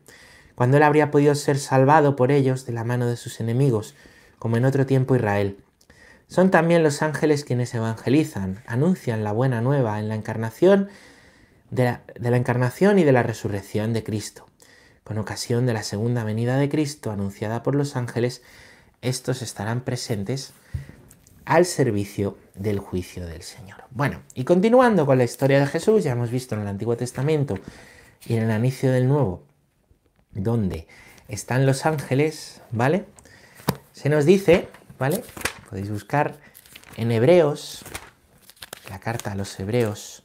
cuando 0.55 0.77
él 0.77 0.83
habría 0.83 1.11
podido 1.11 1.35
ser 1.35 1.59
salvado 1.59 2.15
por 2.15 2.31
ellos 2.31 2.65
de 2.65 2.73
la 2.73 2.83
mano 2.83 3.05
de 3.05 3.17
sus 3.17 3.39
enemigos, 3.39 3.93
como 4.39 4.57
en 4.57 4.65
otro 4.65 4.87
tiempo 4.87 5.15
Israel. 5.15 5.57
Son 6.31 6.49
también 6.49 6.81
los 6.81 7.01
ángeles 7.01 7.43
quienes 7.43 7.73
evangelizan, 7.73 8.63
anuncian 8.65 9.25
la 9.25 9.33
buena 9.33 9.59
nueva 9.59 9.99
en 9.99 10.07
la 10.07 10.15
encarnación 10.15 10.87
de 11.71 11.97
la, 12.15 12.37
encarnación 12.37 12.99
y 12.99 13.03
de 13.03 13.11
la 13.11 13.21
resurrección 13.21 13.91
de 13.91 14.05
Cristo. 14.05 14.45
Con 15.03 15.17
ocasión 15.17 15.65
de 15.65 15.73
la 15.73 15.83
segunda 15.83 16.23
venida 16.23 16.55
de 16.55 16.69
Cristo 16.69 17.11
anunciada 17.11 17.63
por 17.63 17.75
los 17.75 17.97
ángeles, 17.97 18.43
estos 19.01 19.41
estarán 19.41 19.81
presentes 19.81 20.53
al 21.43 21.65
servicio 21.65 22.37
del 22.55 22.79
juicio 22.79 23.25
del 23.25 23.41
Señor. 23.41 23.83
Bueno, 23.89 24.21
y 24.33 24.45
continuando 24.45 25.05
con 25.05 25.17
la 25.17 25.25
historia 25.25 25.59
de 25.59 25.67
Jesús, 25.67 26.05
ya 26.05 26.13
hemos 26.13 26.31
visto 26.31 26.55
en 26.55 26.61
el 26.61 26.67
Antiguo 26.67 26.95
Testamento 26.95 27.55
y 28.25 28.37
en 28.37 28.49
el 28.49 28.57
inicio 28.57 28.89
del 28.89 29.09
Nuevo, 29.09 29.43
donde 30.31 30.87
están 31.27 31.65
los 31.65 31.85
ángeles, 31.85 32.61
¿vale? 32.71 33.03
Se 33.91 34.07
nos 34.07 34.23
dice, 34.23 34.69
¿vale? 34.97 35.25
Podéis 35.71 35.89
buscar 35.89 36.37
en 36.97 37.13
Hebreos, 37.13 37.83
la 38.89 38.99
carta 38.99 39.31
a 39.31 39.35
los 39.35 39.57
Hebreos, 39.57 40.23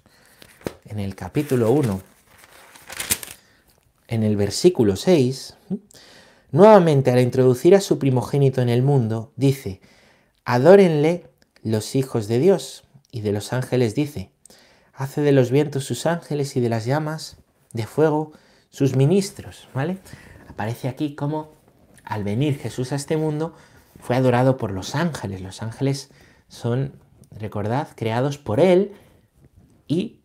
en 0.86 0.98
el 0.98 1.14
capítulo 1.14 1.70
1, 1.70 2.02
en 4.08 4.24
el 4.24 4.34
versículo 4.34 4.96
6, 4.96 5.56
nuevamente 6.50 7.12
al 7.12 7.20
introducir 7.20 7.76
a 7.76 7.80
su 7.80 8.00
primogénito 8.00 8.60
en 8.60 8.68
el 8.68 8.82
mundo, 8.82 9.32
dice, 9.36 9.80
Adórenle 10.44 11.30
los 11.62 11.94
hijos 11.94 12.26
de 12.26 12.40
Dios. 12.40 12.82
Y 13.12 13.20
de 13.20 13.30
los 13.30 13.52
ángeles 13.52 13.94
dice, 13.94 14.32
hace 14.94 15.20
de 15.20 15.30
los 15.30 15.52
vientos 15.52 15.84
sus 15.84 16.06
ángeles 16.06 16.56
y 16.56 16.60
de 16.60 16.70
las 16.70 16.86
llamas 16.86 17.36
de 17.72 17.86
fuego 17.86 18.32
sus 18.68 18.96
ministros, 18.96 19.68
¿vale? 19.72 19.98
Aparece 20.48 20.88
aquí 20.88 21.14
como 21.14 21.52
al 22.02 22.24
venir 22.24 22.58
Jesús 22.58 22.90
a 22.90 22.96
este 22.96 23.16
mundo 23.16 23.54
fue 23.98 24.16
adorado 24.16 24.56
por 24.56 24.72
los 24.72 24.94
ángeles. 24.94 25.40
Los 25.40 25.62
ángeles 25.62 26.10
son, 26.48 26.94
recordad, 27.30 27.88
creados 27.94 28.38
por 28.38 28.60
Él 28.60 28.92
y 29.86 30.20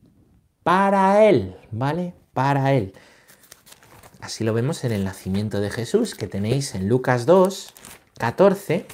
para 0.64 1.26
Él, 1.28 1.58
¿vale? 1.72 2.14
Para 2.34 2.74
Él. 2.74 2.94
Así 4.20 4.44
lo 4.44 4.54
vemos 4.54 4.84
en 4.84 4.92
el 4.92 5.04
nacimiento 5.04 5.62
de 5.62 5.72
Jesús 5.72 6.16
que 6.16 6.28
tenéis 6.28 6.76
en 6.76 6.88
Lucas 6.88 7.26
2, 7.26 7.74
14 8.18 8.86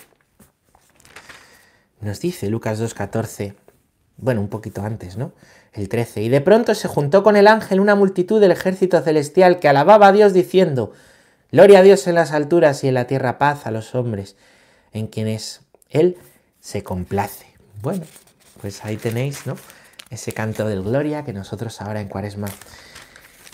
nos 1.99 2.19
dice 2.19 2.49
Lucas 2.49 2.79
2.14, 2.79 3.55
bueno, 4.17 4.41
un 4.41 4.49
poquito 4.49 4.81
antes, 4.83 5.17
¿no? 5.17 5.33
El 5.73 5.89
13. 5.89 6.21
Y 6.21 6.29
de 6.29 6.41
pronto 6.41 6.75
se 6.75 6.87
juntó 6.87 7.23
con 7.23 7.35
el 7.35 7.47
ángel 7.47 7.79
una 7.79 7.95
multitud 7.95 8.39
del 8.39 8.51
ejército 8.51 9.01
celestial 9.01 9.59
que 9.59 9.67
alababa 9.67 10.07
a 10.07 10.11
Dios 10.11 10.33
diciendo, 10.33 10.91
Gloria 11.51 11.79
a 11.79 11.83
Dios 11.83 12.07
en 12.07 12.15
las 12.15 12.33
alturas 12.33 12.83
y 12.83 12.89
en 12.89 12.93
la 12.93 13.07
tierra 13.07 13.37
paz 13.37 13.65
a 13.65 13.71
los 13.71 13.95
hombres, 13.95 14.35
en 14.97 15.07
quienes 15.07 15.61
Él 15.89 16.17
se 16.59 16.83
complace. 16.83 17.45
Bueno, 17.81 18.05
pues 18.61 18.83
ahí 18.83 18.97
tenéis, 18.97 19.45
¿no? 19.45 19.55
Ese 20.09 20.33
canto 20.33 20.67
del 20.67 20.83
Gloria 20.83 21.23
que 21.25 21.33
nosotros 21.33 21.81
ahora 21.81 22.01
en 22.01 22.07
Cuaresma, 22.07 22.47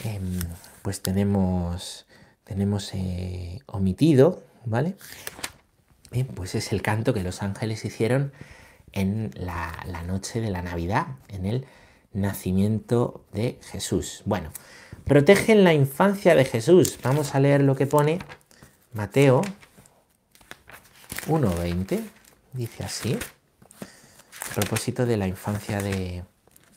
em, 0.04 0.40
pues 0.82 1.02
tenemos, 1.02 2.06
tenemos 2.44 2.94
eh, 2.94 3.60
omitido, 3.66 4.44
¿vale? 4.66 4.96
pues 6.36 6.54
es 6.54 6.72
el 6.72 6.84
canto 6.84 7.14
que 7.14 7.24
los 7.24 7.42
ángeles 7.42 7.86
hicieron 7.86 8.34
en 8.92 9.32
la, 9.34 9.72
noche 10.06 10.42
de 10.42 10.52
la 10.52 10.62
Navidad, 10.62 11.08
en 11.30 11.46
el 11.46 11.66
nacimiento 12.14 13.26
de 13.34 13.58
Jesús. 13.72 14.22
Bueno, 14.26 14.52
protegen 15.06 15.64
la 15.64 15.74
infancia 15.74 16.36
de 16.36 16.46
Jesús. 16.46 17.00
Vamos 17.02 17.34
a 17.34 17.40
leer 17.40 17.64
lo 17.64 17.76
que 17.76 17.88
pone 17.88 18.20
Mateo 18.94 19.42
1.20. 21.28 22.02
Dice 22.54 22.84
así, 22.84 23.18
a 24.52 24.56
propósito 24.56 25.06
de 25.06 25.18
la 25.18 25.28
infancia 25.28 25.82
de, 25.82 26.24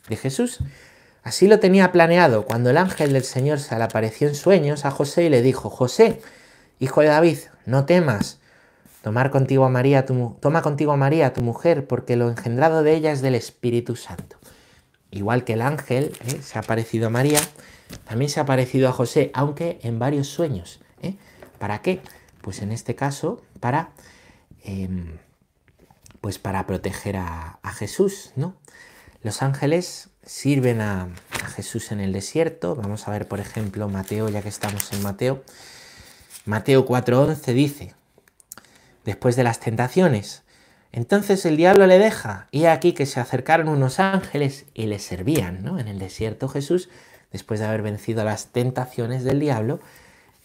de 0.09 0.15
Jesús. 0.15 0.59
Así 1.23 1.47
lo 1.47 1.59
tenía 1.59 1.91
planeado 1.91 2.45
cuando 2.45 2.69
el 2.69 2.77
ángel 2.77 3.13
del 3.13 3.23
Señor 3.23 3.59
se 3.59 3.77
le 3.77 3.83
apareció 3.83 4.27
en 4.27 4.35
sueños 4.35 4.85
a 4.85 4.91
José 4.91 5.25
y 5.25 5.29
le 5.29 5.41
dijo, 5.41 5.69
José, 5.69 6.21
hijo 6.79 7.01
de 7.01 7.07
David, 7.07 7.39
no 7.65 7.85
temas 7.85 8.39
Tomar 9.07 9.31
contigo 9.31 9.63
a 9.63 9.69
María, 9.69 10.05
tu, 10.05 10.35
toma 10.41 10.61
contigo 10.61 10.91
a 10.91 10.97
María, 10.97 11.31
tu 11.31 11.41
mujer, 11.41 11.87
porque 11.87 12.17
lo 12.17 12.29
engendrado 12.29 12.83
de 12.83 12.93
ella 12.93 13.13
es 13.13 13.21
del 13.21 13.35
Espíritu 13.35 13.95
Santo. 13.95 14.37
Igual 15.11 15.45
que 15.45 15.53
el 15.53 15.61
ángel 15.61 16.11
¿eh? 16.25 16.41
se 16.41 16.59
ha 16.59 16.61
parecido 16.61 17.07
a 17.07 17.09
María, 17.09 17.39
también 18.03 18.29
se 18.29 18.41
ha 18.41 18.45
parecido 18.45 18.89
a 18.89 18.91
José, 18.91 19.31
aunque 19.33 19.79
en 19.83 19.97
varios 19.97 20.27
sueños. 20.27 20.81
¿eh? 21.01 21.15
¿Para 21.57 21.81
qué? 21.81 22.01
Pues 22.41 22.61
en 22.61 22.73
este 22.73 22.95
caso, 22.95 23.41
para, 23.61 23.91
em, 24.67 25.17
pues 26.21 26.37
para 26.39 26.67
proteger 26.67 27.17
a, 27.17 27.59
Jesús, 27.75 28.31
¿no? 28.35 28.55
Los 29.23 29.41
ángeles 29.41 30.09
sirven 30.23 30.81
a, 30.81 31.09
Jesús 31.55 31.91
en 31.91 31.99
el 31.99 32.13
desierto. 32.13 32.75
Vamos 32.75 33.07
a 33.07 33.11
ver, 33.11 33.27
por 33.27 33.39
ejemplo, 33.39 33.87
Mateo, 33.87 34.29
ya 34.29 34.41
que 34.41 34.49
estamos 34.49 34.91
en 34.93 35.01
Mateo. 35.01 35.43
Mateo 36.45 36.85
4:11 36.85 37.53
dice, 37.53 37.95
después 39.05 39.35
de 39.35 39.43
las 39.43 39.59
tentaciones, 39.59 40.43
entonces 40.91 41.45
el 41.45 41.57
diablo 41.57 41.87
le 41.87 41.99
deja, 41.99 42.47
y 42.51 42.65
aquí 42.65 42.93
que 42.93 43.05
se 43.05 43.19
acercaron 43.19 43.69
unos 43.69 43.99
ángeles 43.99 44.65
y 44.73 44.87
le 44.87 44.99
servían, 44.99 45.63
¿no? 45.63 45.79
En 45.79 45.87
el 45.87 45.99
desierto 45.99 46.47
Jesús, 46.47 46.89
después 47.31 47.59
de 47.59 47.67
haber 47.67 47.81
vencido 47.81 48.23
las 48.23 48.47
tentaciones 48.47 49.23
del 49.23 49.39
diablo, 49.39 49.79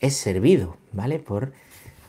es 0.01 0.17
servido, 0.17 0.77
¿vale? 0.93 1.19
Por, 1.19 1.53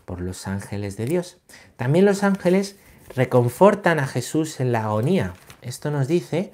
por 0.05 0.19
los 0.21 0.47
ángeles 0.47 0.97
de 0.97 1.05
Dios. 1.05 1.37
También 1.77 2.05
los 2.05 2.23
ángeles 2.23 2.77
reconfortan 3.15 3.99
a 3.99 4.07
Jesús 4.07 4.59
en 4.59 4.71
la 4.71 4.85
agonía. 4.85 5.33
Esto 5.61 5.91
nos 5.91 6.07
dice 6.07 6.51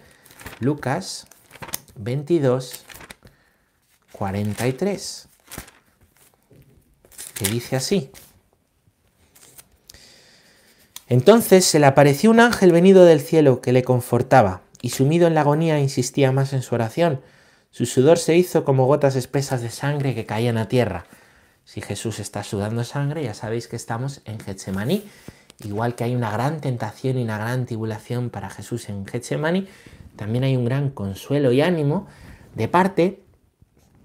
Lucas 0.59 1.27
22, 1.95 2.85
43, 4.11 5.27
que 7.35 7.49
dice 7.49 7.75
así. 7.75 8.11
Entonces 11.07 11.65
se 11.65 11.79
le 11.79 11.87
apareció 11.87 12.29
un 12.29 12.39
ángel 12.39 12.71
venido 12.71 13.03
del 13.03 13.19
cielo 13.19 13.61
que 13.61 13.73
le 13.73 13.83
confortaba, 13.83 14.61
y 14.81 14.91
sumido 14.91 15.27
en 15.27 15.33
la 15.33 15.41
agonía 15.41 15.79
insistía 15.79 16.31
más 16.31 16.53
en 16.53 16.61
su 16.61 16.75
oración. 16.75 17.21
Su 17.71 17.85
sudor 17.85 18.17
se 18.19 18.35
hizo 18.35 18.63
como 18.63 18.85
gotas 18.85 19.15
espesas 19.15 19.61
de 19.61 19.69
sangre 19.69 20.15
que 20.15 20.25
caían 20.25 20.57
a 20.57 20.67
tierra. 20.67 21.05
Si 21.69 21.81
Jesús 21.81 22.17
está 22.17 22.43
sudando 22.43 22.83
sangre, 22.83 23.23
ya 23.23 23.35
sabéis 23.35 23.67
que 23.67 23.75
estamos 23.75 24.21
en 24.25 24.39
Getsemaní. 24.39 25.03
Igual 25.63 25.93
que 25.93 26.03
hay 26.03 26.15
una 26.15 26.31
gran 26.31 26.61
tentación 26.61 27.19
y 27.19 27.21
una 27.21 27.37
gran 27.37 27.67
tribulación 27.67 28.31
para 28.31 28.49
Jesús 28.49 28.89
en 28.89 29.05
Getsemaní, 29.05 29.67
también 30.15 30.45
hay 30.45 30.57
un 30.57 30.65
gran 30.65 30.89
consuelo 30.89 31.51
y 31.51 31.61
ánimo 31.61 32.07
de 32.55 32.67
parte 32.69 33.21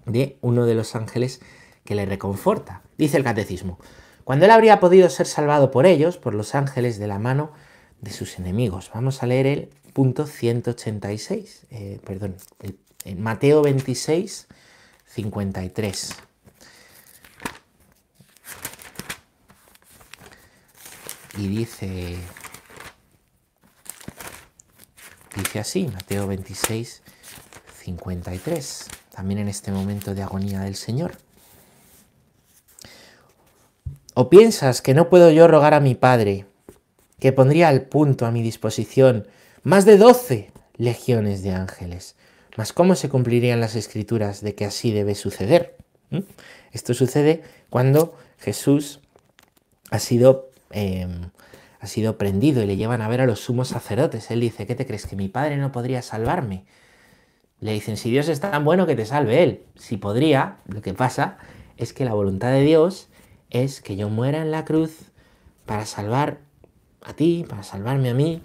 de 0.05 0.37
uno 0.43 0.67
de 0.67 0.75
los 0.75 0.95
ángeles 0.95 1.41
que 1.87 1.95
le 1.95 2.05
reconforta. 2.05 2.83
Dice 2.99 3.17
el 3.17 3.25
catecismo, 3.25 3.79
cuando 4.25 4.45
él 4.45 4.51
habría 4.51 4.79
podido 4.79 5.09
ser 5.09 5.27
salvado 5.27 5.71
por 5.71 5.87
ellos, 5.87 6.19
por 6.19 6.35
los 6.35 6.55
ángeles, 6.55 6.99
de 6.99 7.07
la 7.07 7.19
mano 7.19 7.51
de 8.03 8.11
sus 8.11 8.39
enemigos. 8.39 8.91
Vamos 8.93 9.23
a 9.23 9.27
leer 9.27 9.47
el 9.47 9.71
punto 9.95 10.27
186, 10.27 11.67
eh, 11.71 11.99
perdón, 12.05 12.37
el, 13.07 13.17
Mateo 13.17 13.63
26, 13.63 14.49
53. 15.07 16.24
Y 21.37 21.49
dice, 21.49 22.17
dice 25.37 25.59
así, 25.59 25.89
Mateo 25.89 26.27
26, 26.27 27.03
53, 27.83 28.87
también 29.15 29.41
en 29.41 29.49
este 29.49 29.73
momento 29.73 30.15
de 30.15 30.23
agonía 30.23 30.61
del 30.61 30.77
Señor. 30.77 31.17
¿O 34.15 34.31
piensas 34.31 34.81
que 34.81 34.95
no 34.95 35.11
puedo 35.11 35.31
yo 35.33 35.49
rogar 35.49 35.75
a 35.75 35.81
mi 35.81 35.97
Padre, 35.97 36.47
que 37.19 37.33
pondría 37.33 37.69
al 37.69 37.83
punto 37.83 38.27
a 38.27 38.31
mi 38.31 38.43
disposición 38.43 39.27
más 39.65 39.85
de 39.85 39.97
doce 39.97 40.53
legiones 40.77 41.43
de 41.43 41.51
ángeles? 41.51 42.15
Mas 42.57 42.73
¿cómo 42.73 42.95
se 42.95 43.09
cumplirían 43.09 43.61
las 43.61 43.75
escrituras 43.75 44.41
de 44.41 44.55
que 44.55 44.65
así 44.65 44.93
debe 44.93 45.17
suceder? 45.17 45.77
¿Mm? 46.11 46.21
Esto 46.73 46.95
sucede 46.95 47.43
cuando 47.71 48.17
Jesús 48.39 49.01
ha 49.91 49.99
sido, 49.99 50.51
em, 50.71 51.31
ha 51.85 51.87
sido 51.87 52.17
prendido 52.17 52.63
y 52.63 52.67
le 52.67 52.77
llevan 52.77 53.03
a 53.03 53.09
ver 53.09 53.21
a 53.21 53.27
los 53.27 53.41
sumos 53.41 53.69
sacerdotes. 53.69 54.31
Él 54.31 54.41
dice, 54.41 54.67
¿qué 54.67 54.75
te 54.75 54.87
crees? 54.87 55.07
¿Que 55.07 55.17
mi 55.17 55.29
Padre 55.29 55.59
no 55.59 55.71
podría 55.71 56.01
salvarme? 56.01 56.65
Le 57.61 57.73
dicen, 57.73 57.99
si 57.99 58.11
Dios 58.11 58.29
es 58.29 58.41
tan 58.41 58.65
bueno 58.65 58.87
que 58.87 58.97
te 58.97 59.05
salve 59.05 59.43
Él. 59.43 59.63
Si 59.77 59.99
podría, 59.99 60.59
lo 60.67 60.81
que 60.81 60.95
pasa 60.95 61.37
es 61.77 61.93
que 61.93 62.07
la 62.07 62.15
voluntad 62.15 62.53
de 62.53 62.63
Dios 62.63 63.09
es 63.51 63.83
que 63.83 63.97
yo 63.97 64.09
muera 64.09 64.41
en 64.41 64.51
la 64.51 64.65
cruz 64.65 65.13
para 65.67 65.85
salvar 65.85 66.39
a 67.03 67.13
ti, 67.13 67.45
para 67.49 67.63
salvarme 67.63 68.11
a 68.11 68.15
mí 68.15 68.43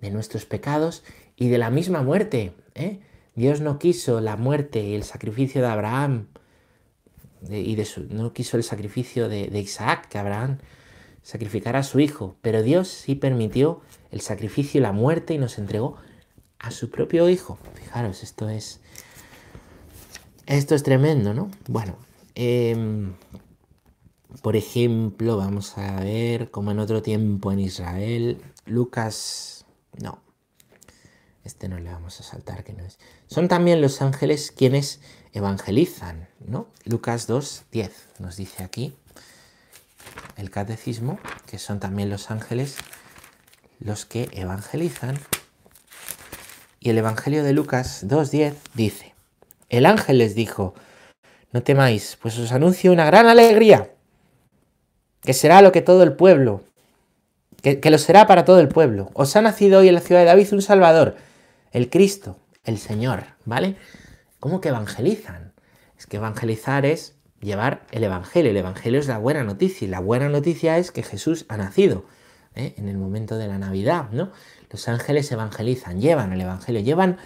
de 0.00 0.10
nuestros 0.10 0.44
pecados 0.44 1.02
y 1.36 1.48
de 1.48 1.58
la 1.58 1.70
misma 1.70 2.02
muerte. 2.02 2.52
¿eh? 2.76 3.00
Dios 3.34 3.60
no 3.60 3.80
quiso 3.80 4.20
la 4.20 4.36
muerte 4.36 4.84
y 4.84 4.94
el 4.94 5.02
sacrificio 5.02 5.62
de 5.62 5.68
Abraham 5.68 6.28
y 7.50 7.74
de 7.74 7.84
su, 7.84 8.06
no 8.10 8.32
quiso 8.32 8.56
el 8.56 8.62
sacrificio 8.62 9.28
de 9.28 9.60
Isaac, 9.60 10.08
que 10.08 10.18
Abraham 10.18 10.58
sacrificara 11.28 11.80
a 11.80 11.82
su 11.82 12.00
hijo, 12.00 12.36
pero 12.40 12.62
Dios 12.62 12.88
sí 12.88 13.14
permitió 13.14 13.82
el 14.10 14.22
sacrificio 14.22 14.78
y 14.78 14.82
la 14.82 14.92
muerte 14.92 15.34
y 15.34 15.38
nos 15.38 15.58
entregó 15.58 15.96
a 16.58 16.70
su 16.70 16.88
propio 16.88 17.28
hijo. 17.28 17.58
Fijaros, 17.74 18.22
esto 18.22 18.48
es 18.48 18.80
esto 20.46 20.74
es 20.74 20.82
tremendo, 20.82 21.34
¿no? 21.34 21.50
Bueno, 21.68 21.98
eh, 22.34 23.12
por 24.40 24.56
ejemplo, 24.56 25.36
vamos 25.36 25.76
a 25.76 26.00
ver 26.00 26.50
como 26.50 26.70
en 26.70 26.78
otro 26.78 27.02
tiempo 27.02 27.52
en 27.52 27.58
Israel, 27.58 28.40
Lucas, 28.64 29.66
no, 30.02 30.22
este 31.44 31.68
no 31.68 31.78
le 31.78 31.90
vamos 31.90 32.20
a 32.20 32.22
saltar 32.22 32.64
que 32.64 32.72
no 32.72 32.86
es. 32.86 32.98
Son 33.26 33.48
también 33.48 33.82
los 33.82 34.00
ángeles 34.00 34.50
quienes 34.50 35.02
evangelizan, 35.34 36.26
¿no? 36.40 36.68
Lucas 36.86 37.26
2, 37.26 37.64
10 37.70 37.92
nos 38.18 38.38
dice 38.38 38.64
aquí 38.64 38.94
el 40.38 40.50
catecismo, 40.50 41.18
que 41.46 41.58
son 41.58 41.80
también 41.80 42.08
los 42.08 42.30
ángeles 42.30 42.76
los 43.80 44.06
que 44.06 44.28
evangelizan. 44.32 45.18
Y 46.80 46.90
el 46.90 46.98
Evangelio 46.98 47.42
de 47.42 47.52
Lucas 47.52 48.06
2.10 48.06 48.54
dice, 48.74 49.14
el 49.68 49.84
ángel 49.84 50.18
les 50.18 50.34
dijo, 50.34 50.74
no 51.52 51.62
temáis, 51.62 52.16
pues 52.22 52.38
os 52.38 52.52
anuncio 52.52 52.92
una 52.92 53.04
gran 53.04 53.26
alegría 53.26 53.90
que 55.22 55.34
será 55.34 55.60
lo 55.60 55.72
que 55.72 55.82
todo 55.82 56.04
el 56.04 56.12
pueblo, 56.12 56.62
que, 57.62 57.80
lo 57.90 57.98
será 57.98 58.26
para 58.28 58.44
todo 58.44 58.60
el 58.60 58.68
pueblo. 58.68 59.10
Os 59.14 59.34
ha 59.34 59.42
nacido 59.42 59.80
hoy 59.80 59.88
en 59.88 59.94
la 59.94 60.00
ciudad 60.00 60.20
de 60.20 60.26
David 60.26 60.52
un 60.52 60.62
Salvador, 60.62 61.16
el 61.72 61.90
Cristo, 61.90 62.38
el 62.64 62.78
Señor, 62.78 63.24
¿vale? 63.44 63.76
¿Cómo 64.38 64.60
que 64.60 64.68
evangelizan? 64.68 65.52
Es 65.98 66.06
que 66.06 66.18
evangelizar 66.18 66.86
es 66.86 67.16
llevar 67.40 67.82
el 67.90 68.04
Evangelio. 68.04 68.50
El 68.50 68.56
Evangelio 68.56 69.00
es 69.00 69.06
la 69.06 69.18
buena 69.18 69.44
noticia 69.44 69.86
y 69.86 69.90
la 69.90 70.00
buena 70.00 70.28
noticia 70.28 70.78
es 70.78 70.90
que 70.90 71.02
Jesús 71.02 71.46
ha 71.48 71.56
nacido 71.56 72.04
¿eh? 72.54 72.74
en 72.76 72.88
el 72.88 72.98
momento 72.98 73.36
de 73.36 73.48
la 73.48 73.58
Navidad, 73.58 74.10
¿no? 74.10 74.30
Los 74.70 74.88
ángeles 74.88 75.30
evangelizan, 75.32 76.00
llevan 76.00 76.32
el 76.32 76.40
Evangelio, 76.40 76.80
llevan 76.82 77.16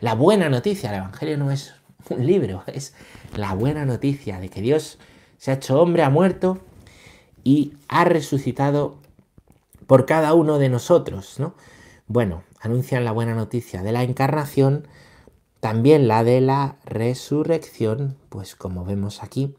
la 0.00 0.14
buena 0.14 0.48
noticia. 0.48 0.90
El 0.90 0.96
Evangelio 0.96 1.38
no 1.38 1.50
es 1.50 1.74
un 2.08 2.26
libro, 2.26 2.64
es 2.66 2.94
la 3.36 3.54
buena 3.54 3.84
noticia 3.84 4.40
de 4.40 4.48
que 4.48 4.60
Dios 4.60 4.98
se 5.38 5.50
ha 5.50 5.54
hecho 5.54 5.80
hombre, 5.80 6.02
ha 6.02 6.10
muerto 6.10 6.60
y 7.44 7.74
ha 7.88 8.04
resucitado 8.04 8.98
por 9.86 10.06
cada 10.06 10.34
uno 10.34 10.58
de 10.58 10.68
nosotros, 10.68 11.38
¿no? 11.38 11.54
Bueno, 12.06 12.42
anuncian 12.60 13.04
la 13.04 13.12
buena 13.12 13.34
noticia 13.34 13.82
de 13.82 13.92
la 13.92 14.02
encarnación, 14.02 14.86
también 15.60 16.08
la 16.08 16.24
de 16.24 16.40
la 16.40 16.76
resurrección, 16.84 18.16
pues 18.30 18.56
como 18.56 18.84
vemos 18.84 19.22
aquí 19.22 19.54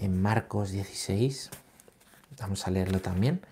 en 0.00 0.20
Marcos 0.20 0.70
16, 0.70 1.50
vamos 2.40 2.66
a 2.66 2.70
leerlo 2.70 3.00
también, 3.00 3.42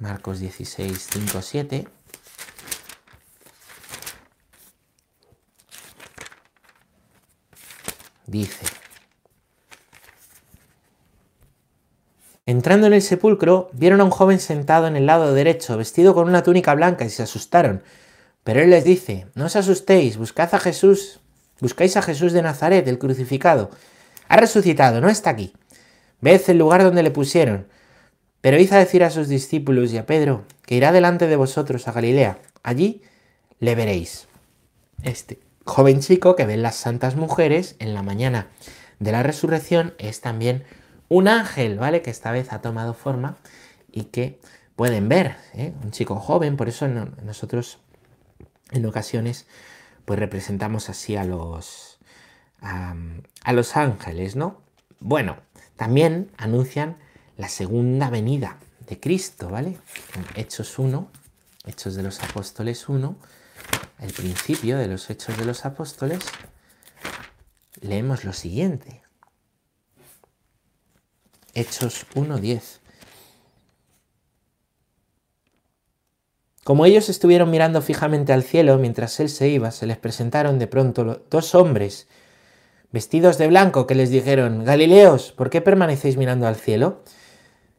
Marcos 0.00 0.38
16, 0.38 1.08
5, 1.12 1.42
7. 1.42 1.88
Dice, 8.26 8.66
Entrando 12.44 12.86
en 12.86 12.92
el 12.92 13.02
sepulcro, 13.02 13.70
vieron 13.72 14.00
a 14.00 14.04
un 14.04 14.10
joven 14.10 14.40
sentado 14.40 14.86
en 14.86 14.96
el 14.96 15.06
lado 15.06 15.32
derecho, 15.32 15.76
vestido 15.76 16.12
con 16.12 16.28
una 16.28 16.42
túnica 16.42 16.74
blanca, 16.74 17.04
y 17.04 17.10
se 17.10 17.22
asustaron. 17.22 17.82
Pero 18.44 18.60
él 18.60 18.70
les 18.70 18.84
dice, 18.84 19.26
no 19.34 19.46
os 19.46 19.56
asustéis, 19.56 20.16
buscad 20.16 20.54
a 20.54 20.58
Jesús, 20.58 21.20
buscáis 21.60 21.96
a 21.96 22.02
Jesús 22.02 22.32
de 22.32 22.42
Nazaret, 22.42 22.86
el 22.88 22.98
crucificado. 22.98 23.70
Ha 24.28 24.36
resucitado, 24.36 25.00
no 25.00 25.08
está 25.08 25.30
aquí. 25.30 25.52
Ved 26.20 26.42
el 26.48 26.58
lugar 26.58 26.82
donde 26.82 27.02
le 27.02 27.10
pusieron. 27.10 27.66
Pero 28.40 28.58
hizo 28.58 28.74
decir 28.74 29.04
a 29.04 29.10
sus 29.10 29.28
discípulos 29.28 29.92
y 29.92 29.98
a 29.98 30.06
Pedro 30.06 30.44
que 30.66 30.74
irá 30.74 30.90
delante 30.90 31.28
de 31.28 31.36
vosotros 31.36 31.86
a 31.86 31.92
Galilea. 31.92 32.38
Allí 32.62 33.02
le 33.60 33.74
veréis. 33.74 34.26
Este 35.02 35.38
joven 35.64 36.00
chico 36.00 36.34
que 36.34 36.46
ven 36.46 36.62
las 36.62 36.76
santas 36.76 37.14
mujeres 37.14 37.76
en 37.78 37.94
la 37.94 38.02
mañana 38.02 38.48
de 38.98 39.12
la 39.12 39.22
resurrección 39.22 39.94
es 39.98 40.20
también 40.20 40.64
un 41.08 41.28
ángel, 41.28 41.78
¿vale? 41.78 42.02
Que 42.02 42.10
esta 42.10 42.32
vez 42.32 42.52
ha 42.52 42.60
tomado 42.60 42.94
forma 42.94 43.36
y 43.92 44.04
que 44.04 44.40
pueden 44.74 45.08
ver, 45.08 45.36
¿eh? 45.54 45.72
un 45.84 45.90
chico 45.90 46.16
joven, 46.16 46.56
por 46.56 46.68
eso 46.68 46.88
nosotros 46.88 47.78
en 48.72 48.86
ocasiones 48.86 49.46
pues 50.04 50.18
representamos 50.18 50.88
así 50.88 51.16
a 51.16 51.24
los, 51.24 51.98
a, 52.60 52.94
los 53.52 53.76
ángeles, 53.76 54.36
¿no? 54.36 54.60
Bueno, 55.00 55.36
también 55.76 56.30
anuncian 56.36 56.96
la 57.36 57.48
segunda 57.48 58.10
venida 58.10 58.58
de 58.86 58.98
Cristo, 58.98 59.48
¿vale? 59.48 59.78
Hechos 60.34 60.78
1, 60.78 61.08
Hechos 61.66 61.94
de 61.94 62.02
los 62.02 62.20
Apóstoles 62.22 62.88
1, 62.88 63.16
el 64.00 64.12
principio 64.12 64.78
de 64.78 64.88
los 64.88 65.08
Hechos 65.10 65.36
de 65.38 65.44
los 65.44 65.64
Apóstoles, 65.64 66.24
leemos 67.80 68.24
lo 68.24 68.32
siguiente. 68.32 69.02
Hechos 71.54 72.06
1.10. 72.14 72.81
Como 76.64 76.86
ellos 76.86 77.08
estuvieron 77.08 77.50
mirando 77.50 77.82
fijamente 77.82 78.32
al 78.32 78.44
cielo 78.44 78.78
mientras 78.78 79.18
él 79.18 79.28
se 79.28 79.48
iba, 79.48 79.70
se 79.72 79.86
les 79.86 79.96
presentaron 79.96 80.58
de 80.58 80.68
pronto 80.68 81.24
dos 81.28 81.54
hombres 81.54 82.06
vestidos 82.92 83.38
de 83.38 83.48
blanco 83.48 83.86
que 83.86 83.94
les 83.96 84.10
dijeron, 84.10 84.64
Galileos, 84.64 85.32
¿por 85.32 85.50
qué 85.50 85.60
permanecéis 85.60 86.16
mirando 86.16 86.46
al 86.46 86.56
cielo? 86.56 87.02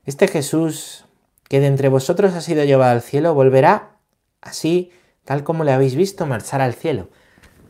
Este 0.06 0.28
Jesús 0.28 1.06
que 1.48 1.60
de 1.60 1.68
entre 1.68 1.88
vosotros 1.88 2.34
ha 2.34 2.42
sido 2.42 2.64
llevado 2.64 2.92
al 2.92 3.02
cielo 3.02 3.34
volverá 3.34 4.00
así, 4.42 4.92
tal 5.24 5.44
como 5.44 5.64
le 5.64 5.72
habéis 5.72 5.96
visto 5.96 6.26
marchar 6.26 6.62
al 6.62 6.74
cielo. 6.74 7.10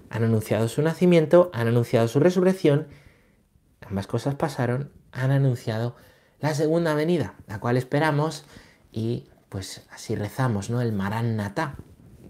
Han 0.10 0.24
anunciado 0.24 0.68
su 0.68 0.82
nacimiento, 0.82 1.52
han 1.54 1.68
anunciado 1.68 2.08
su 2.08 2.20
resurrección, 2.20 2.88
ambas 3.82 4.08
cosas 4.08 4.36
pasaron, 4.36 4.92
han 5.12 5.32
anunciado 5.32 5.96
la 6.40 6.56
segunda 6.56 6.94
venida, 6.94 7.36
la 7.48 7.60
cual 7.60 7.78
esperamos 7.78 8.46
y 8.92 9.28
pues 9.54 9.84
así 9.92 10.16
rezamos, 10.16 10.72
¿no? 10.72 10.82
El 10.82 10.98
Nata, 10.98 11.76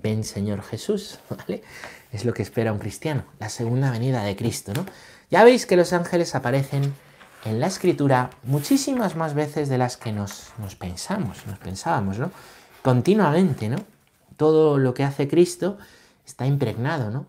ven 0.01 0.25
Señor 0.25 0.61
Jesús, 0.61 1.19
¿vale? 1.29 1.63
Es 2.11 2.25
lo 2.25 2.33
que 2.33 2.41
espera 2.41 2.73
un 2.73 2.79
cristiano, 2.79 3.23
la 3.39 3.47
segunda 3.47 3.91
venida 3.91 4.23
de 4.23 4.35
Cristo, 4.35 4.73
¿no? 4.73 4.85
Ya 5.31 5.45
veis 5.45 5.65
que 5.65 5.77
los 5.77 5.93
ángeles 5.93 6.35
aparecen 6.35 6.93
en 7.45 7.61
la 7.61 7.67
escritura 7.67 8.29
muchísimas 8.43 9.15
más 9.15 9.35
veces 9.35 9.69
de 9.69 9.77
las 9.77 9.95
que 9.95 10.11
nos, 10.11 10.51
nos 10.57 10.75
pensamos, 10.75 11.47
nos 11.47 11.59
pensábamos, 11.59 12.19
¿no? 12.19 12.29
Continuamente, 12.81 13.69
¿no? 13.69 13.77
Todo 14.35 14.77
lo 14.77 14.93
que 14.93 15.05
hace 15.05 15.29
Cristo 15.29 15.77
está 16.25 16.45
impregnado, 16.45 17.09
¿no? 17.09 17.25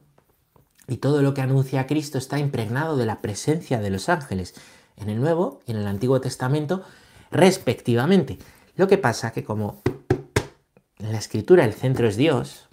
Y 0.88 0.96
todo 0.96 1.22
lo 1.22 1.35
que 1.35 1.40
anuncia 1.40 1.87
Cristo 1.87 2.18
está 2.18 2.40
impregnado 2.40 2.96
de 2.96 3.07
la 3.07 3.20
presencia 3.22 3.78
de 3.78 3.90
los 3.90 4.09
ángeles 4.09 4.54
en 4.96 5.09
el 5.09 5.20
Nuevo 5.20 5.62
y 5.68 5.70
en 5.70 5.76
el 5.76 5.87
Antiguo 5.87 6.20
Testamento, 6.20 6.83
respectivamente. 7.30 8.40
Lo 8.77 8.89
que 8.89 8.99
pasa 8.99 9.33
que 9.33 9.45
como 9.45 9.83
en 10.99 11.13
la 11.13 11.19
escritura 11.19 11.65
el 11.65 11.75
centro 11.75 12.09
es 12.09 12.17
Dios, 12.17 12.69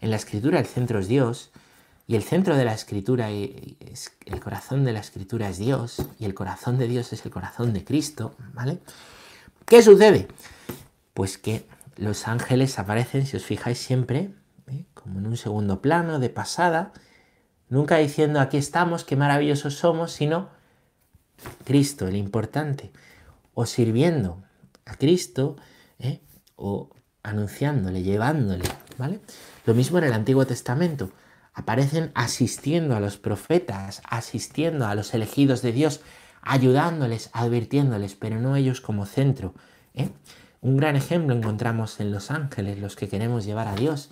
en 0.00 0.10
la 0.10 0.16
escritura 0.16 0.58
el 0.58 0.66
centro 0.66 0.98
es 0.98 1.08
Dios, 1.08 1.50
y 2.06 2.16
el 2.16 2.22
centro 2.22 2.56
de 2.56 2.64
la 2.64 2.74
escritura, 2.74 3.30
es, 3.30 4.12
el 4.26 4.40
corazón 4.40 4.84
de 4.84 4.92
la 4.92 5.00
escritura 5.00 5.48
es 5.48 5.58
Dios, 5.58 6.06
y 6.18 6.26
el 6.26 6.34
corazón 6.34 6.78
de 6.78 6.86
Dios 6.86 7.12
es 7.12 7.24
el 7.24 7.30
corazón 7.30 7.72
de 7.72 7.84
Cristo, 7.84 8.34
¿vale? 8.52 8.78
¿Qué 9.64 9.82
sucede? 9.82 10.28
Pues 11.14 11.38
que 11.38 11.66
los 11.96 12.28
ángeles 12.28 12.78
aparecen, 12.78 13.26
si 13.26 13.36
os 13.36 13.44
fijáis 13.44 13.78
siempre, 13.78 14.30
¿eh? 14.66 14.84
como 14.92 15.18
en 15.18 15.26
un 15.26 15.36
segundo 15.36 15.80
plano, 15.80 16.18
de 16.18 16.28
pasada, 16.28 16.92
nunca 17.70 17.96
diciendo 17.96 18.40
aquí 18.40 18.58
estamos, 18.58 19.04
qué 19.04 19.16
maravillosos 19.16 19.74
somos, 19.74 20.12
sino 20.12 20.50
Cristo, 21.64 22.06
el 22.06 22.16
importante, 22.16 22.92
o 23.54 23.64
sirviendo, 23.64 24.43
a 24.86 24.96
Cristo 24.96 25.56
¿eh? 25.98 26.20
o 26.56 26.90
anunciándole, 27.22 28.02
llevándole, 28.02 28.64
¿vale? 28.98 29.20
Lo 29.66 29.74
mismo 29.74 29.98
en 29.98 30.04
el 30.04 30.12
Antiguo 30.12 30.46
Testamento. 30.46 31.10
Aparecen 31.54 32.10
asistiendo 32.14 32.96
a 32.96 33.00
los 33.00 33.16
profetas, 33.16 34.02
asistiendo 34.08 34.86
a 34.86 34.94
los 34.94 35.14
elegidos 35.14 35.62
de 35.62 35.72
Dios, 35.72 36.00
ayudándoles, 36.42 37.30
advirtiéndoles, 37.32 38.14
pero 38.14 38.40
no 38.40 38.56
ellos 38.56 38.80
como 38.80 39.06
centro. 39.06 39.54
¿eh? 39.94 40.10
Un 40.60 40.76
gran 40.76 40.96
ejemplo 40.96 41.34
encontramos 41.34 42.00
en 42.00 42.10
los 42.10 42.30
ángeles, 42.30 42.78
los 42.78 42.96
que 42.96 43.08
queremos 43.08 43.44
llevar 43.44 43.68
a 43.68 43.76
Dios 43.76 44.10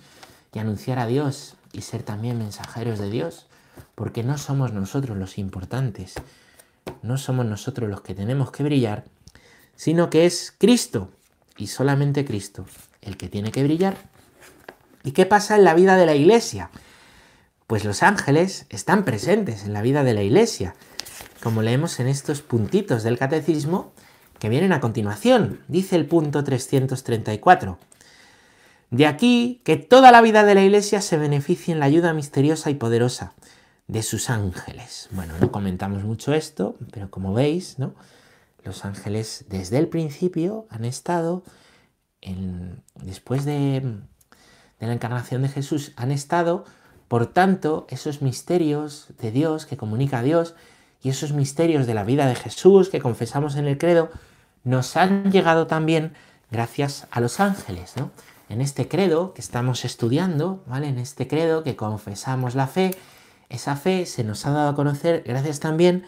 y 0.53 0.59
anunciar 0.59 0.99
a 0.99 1.05
Dios 1.05 1.55
y 1.71 1.81
ser 1.81 2.03
también 2.03 2.37
mensajeros 2.37 2.99
de 2.99 3.09
Dios, 3.09 3.47
porque 3.95 4.23
no 4.23 4.37
somos 4.37 4.71
nosotros 4.71 5.17
los 5.17 5.37
importantes, 5.37 6.15
no 7.01 7.17
somos 7.17 7.45
nosotros 7.45 7.89
los 7.89 8.01
que 8.01 8.13
tenemos 8.15 8.51
que 8.51 8.63
brillar, 8.63 9.05
sino 9.75 10.09
que 10.09 10.25
es 10.25 10.53
Cristo 10.57 11.11
y 11.57 11.67
solamente 11.67 12.25
Cristo 12.25 12.65
el 13.01 13.17
que 13.17 13.27
tiene 13.27 13.51
que 13.51 13.63
brillar. 13.63 13.97
¿Y 15.03 15.11
qué 15.11 15.25
pasa 15.25 15.55
en 15.55 15.63
la 15.63 15.73
vida 15.73 15.97
de 15.97 16.05
la 16.05 16.15
iglesia? 16.15 16.69
Pues 17.67 17.83
los 17.85 18.03
ángeles 18.03 18.65
están 18.69 19.03
presentes 19.03 19.65
en 19.65 19.73
la 19.73 19.81
vida 19.81 20.03
de 20.03 20.13
la 20.13 20.23
iglesia, 20.23 20.75
como 21.41 21.61
leemos 21.61 21.99
en 21.99 22.07
estos 22.07 22.41
puntitos 22.41 23.03
del 23.03 23.17
catecismo 23.17 23.93
que 24.39 24.49
vienen 24.49 24.73
a 24.73 24.79
continuación. 24.79 25.61
Dice 25.67 25.95
el 25.95 26.05
punto 26.05 26.43
334. 26.43 27.77
De 28.91 29.07
aquí 29.07 29.61
que 29.63 29.75
toda 29.75 30.11
la 30.11 30.21
vida 30.21 30.43
de 30.43 30.55
la 30.55 30.63
iglesia 30.63 31.01
se 31.01 31.17
beneficie 31.17 31.73
en 31.73 31.79
la 31.79 31.85
ayuda 31.85 32.13
misteriosa 32.13 32.69
y 32.69 32.75
poderosa 32.75 33.33
de 33.87 34.03
sus 34.03 34.29
ángeles. 34.29 35.09
Bueno, 35.11 35.33
no 35.39 35.51
comentamos 35.51 36.03
mucho 36.03 36.33
esto, 36.33 36.77
pero 36.91 37.09
como 37.09 37.33
veis, 37.33 37.79
¿no? 37.79 37.95
Los 38.63 38.85
ángeles 38.85 39.45
desde 39.49 39.77
el 39.77 39.87
principio 39.87 40.67
han 40.69 40.85
estado, 40.85 41.43
en, 42.21 42.81
después 42.95 43.45
de, 43.45 43.99
la 44.79 44.93
encarnación 44.93 45.41
de 45.41 45.49
Jesús, 45.49 45.93
han 45.95 46.11
estado, 46.11 46.65
por 47.07 47.27
tanto, 47.27 47.85
esos 47.89 48.21
misterios 48.21 49.07
de 49.19 49.31
Dios 49.31 49.65
que 49.65 49.77
comunica 49.77 50.19
a 50.19 50.23
Dios 50.23 50.55
y 51.01 51.09
esos 51.09 51.33
misterios 51.33 51.87
de 51.87 51.93
la 51.93 52.03
vida 52.03 52.27
de 52.27 52.35
Jesús 52.35 52.89
que 52.89 53.01
confesamos 53.01 53.55
en 53.55 53.67
el 53.67 53.77
credo, 53.77 54.09
nos 54.63 54.95
han 54.95 55.31
llegado 55.31 55.67
también 55.67 56.13
gracias 56.49 57.07
a 57.11 57.19
los 57.19 57.39
ángeles, 57.39 57.93
¿no? 57.97 58.11
En 58.49 58.61
este 58.61 58.87
credo 58.87 59.33
que 59.33 59.41
estamos 59.41 59.83
estudiando, 59.83 60.63
¿vale? 60.67 60.87
En 60.87 60.99
este 60.99 61.27
credo 61.27 61.63
que 61.63 61.75
confesamos 61.75 62.55
la 62.55 62.67
fe, 62.67 62.95
esa 63.49 63.75
fe 63.75 64.05
se 64.05 64.23
nos 64.23 64.45
ha 64.45 64.51
dado 64.51 64.69
a 64.69 64.75
conocer 64.75 65.23
gracias 65.25 65.59
también 65.59 66.05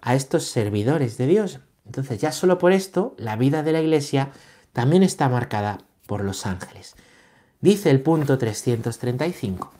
a 0.00 0.14
estos 0.14 0.44
servidores 0.44 1.16
de 1.16 1.26
Dios, 1.26 1.60
entonces 1.86 2.20
ya 2.20 2.32
solo 2.32 2.58
por 2.58 2.72
esto 2.72 3.14
la 3.18 3.36
vida 3.36 3.62
de 3.62 3.72
la 3.72 3.80
iglesia 3.80 4.30
también 4.72 5.02
está 5.02 5.28
marcada 5.28 5.78
por 6.06 6.24
los 6.24 6.46
ángeles. 6.46 6.94
Dice 7.60 7.90
el 7.90 8.00
punto 8.00 8.38
335 8.38 9.72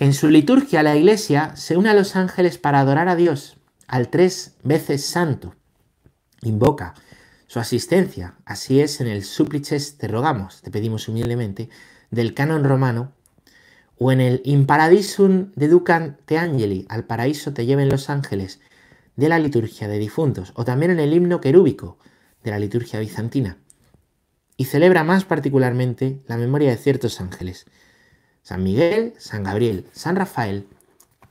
que 0.00 0.06
en 0.06 0.14
su 0.14 0.30
liturgia 0.30 0.82
la 0.82 0.96
iglesia 0.96 1.54
se 1.56 1.76
une 1.76 1.90
a 1.90 1.94
los 1.94 2.16
ángeles 2.16 2.56
para 2.56 2.80
adorar 2.80 3.08
a 3.10 3.16
Dios, 3.16 3.58
al 3.86 4.08
tres 4.08 4.54
veces 4.62 5.04
santo. 5.04 5.54
Invoca 6.40 6.94
su 7.46 7.58
asistencia. 7.58 8.36
Así 8.46 8.80
es 8.80 9.02
en 9.02 9.08
el 9.08 9.24
Súplices 9.24 9.98
te 9.98 10.08
rogamos, 10.08 10.62
te 10.62 10.70
pedimos 10.70 11.06
humildemente, 11.06 11.68
del 12.10 12.32
canon 12.32 12.64
romano, 12.64 13.12
o 13.98 14.10
en 14.10 14.22
el 14.22 14.40
Imparadisum 14.44 15.52
deducan 15.54 16.16
te 16.24 16.38
angeli, 16.38 16.86
al 16.88 17.04
paraíso 17.04 17.52
te 17.52 17.66
lleven 17.66 17.90
los 17.90 18.08
ángeles, 18.08 18.60
de 19.20 19.28
la 19.28 19.38
liturgia 19.38 19.86
de 19.86 19.98
difuntos, 19.98 20.52
o 20.56 20.64
también 20.64 20.92
en 20.92 20.98
el 20.98 21.12
himno 21.12 21.42
querúbico 21.42 21.98
de 22.42 22.52
la 22.52 22.58
liturgia 22.58 22.98
bizantina, 22.98 23.58
y 24.56 24.64
celebra 24.64 25.04
más 25.04 25.26
particularmente 25.26 26.22
la 26.26 26.38
memoria 26.38 26.70
de 26.70 26.78
ciertos 26.78 27.20
ángeles, 27.20 27.66
San 28.42 28.62
Miguel, 28.62 29.12
San 29.18 29.44
Gabriel, 29.44 29.84
San 29.92 30.16
Rafael, 30.16 30.66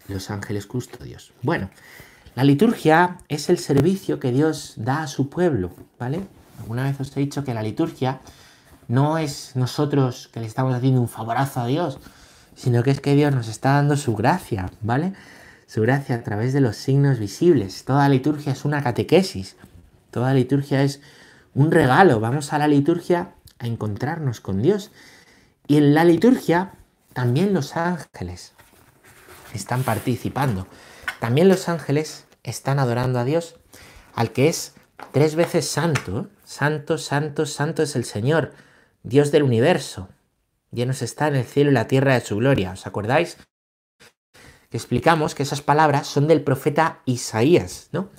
los 0.07 0.29
ángeles 0.29 0.67
custodios. 0.67 1.33
Bueno, 1.41 1.71
la 2.35 2.43
liturgia 2.43 3.17
es 3.27 3.49
el 3.49 3.57
servicio 3.57 4.19
que 4.19 4.31
Dios 4.31 4.75
da 4.77 5.01
a 5.01 5.07
su 5.07 5.27
pueblo, 5.29 5.71
¿vale? 5.97 6.21
Alguna 6.59 6.83
vez 6.83 6.99
os 6.99 7.17
he 7.17 7.21
dicho 7.21 7.43
que 7.43 7.55
la 7.55 7.63
liturgia 7.63 8.21
no 8.87 9.17
es 9.17 9.55
nosotros 9.55 10.29
que 10.31 10.41
le 10.41 10.45
estamos 10.45 10.75
haciendo 10.75 11.01
un 11.01 11.09
favorazo 11.09 11.61
a 11.61 11.65
Dios, 11.65 11.97
sino 12.55 12.83
que 12.83 12.91
es 12.91 13.01
que 13.01 13.15
Dios 13.15 13.33
nos 13.33 13.47
está 13.47 13.73
dando 13.73 13.97
su 13.97 14.15
gracia, 14.15 14.69
¿vale? 14.81 15.13
Su 15.69 15.83
gracia 15.83 16.15
a 16.15 16.23
través 16.23 16.51
de 16.51 16.61
los 16.61 16.77
signos 16.77 17.19
visibles. 17.19 17.85
Toda 17.85 18.09
liturgia 18.09 18.53
es 18.53 18.65
una 18.65 18.81
catequesis, 18.81 19.55
toda 20.09 20.33
liturgia 20.33 20.81
es 20.81 20.99
un 21.53 21.69
regalo. 21.69 22.19
Vamos 22.19 22.53
a 22.53 22.57
la 22.57 22.67
liturgia 22.67 23.35
a 23.59 23.67
encontrarnos 23.67 24.41
con 24.41 24.63
Dios. 24.63 24.89
Y 25.67 25.77
en 25.77 25.93
la 25.93 26.05
liturgia 26.05 26.71
también 27.13 27.53
los 27.53 27.77
ángeles 27.77 28.53
están 29.53 29.83
participando. 29.83 30.65
También 31.19 31.47
los 31.47 31.69
ángeles 31.69 32.25
están 32.41 32.79
adorando 32.79 33.19
a 33.19 33.23
Dios, 33.23 33.55
al 34.15 34.31
que 34.31 34.49
es 34.49 34.73
tres 35.11 35.35
veces 35.35 35.67
santo. 35.67 36.29
Santo, 36.45 36.97
santo, 36.97 37.45
santo 37.45 37.83
es 37.83 37.95
el 37.95 38.05
Señor, 38.05 38.53
Dios 39.03 39.31
del 39.31 39.43
universo. 39.43 40.09
Llenos 40.71 41.03
está 41.03 41.27
en 41.27 41.35
el 41.35 41.45
cielo 41.45 41.69
y 41.69 41.75
la 41.75 41.87
tierra 41.87 42.15
de 42.15 42.21
su 42.21 42.37
gloria. 42.37 42.71
¿Os 42.71 42.87
acordáis? 42.87 43.37
Que 44.69 44.77
explicamos 44.77 45.35
que 45.35 45.43
esas 45.43 45.61
palabras 45.61 46.07
son 46.07 46.27
del 46.27 46.43
profeta 46.43 46.99
Isaías, 47.05 47.89
¿no? 47.91 48.09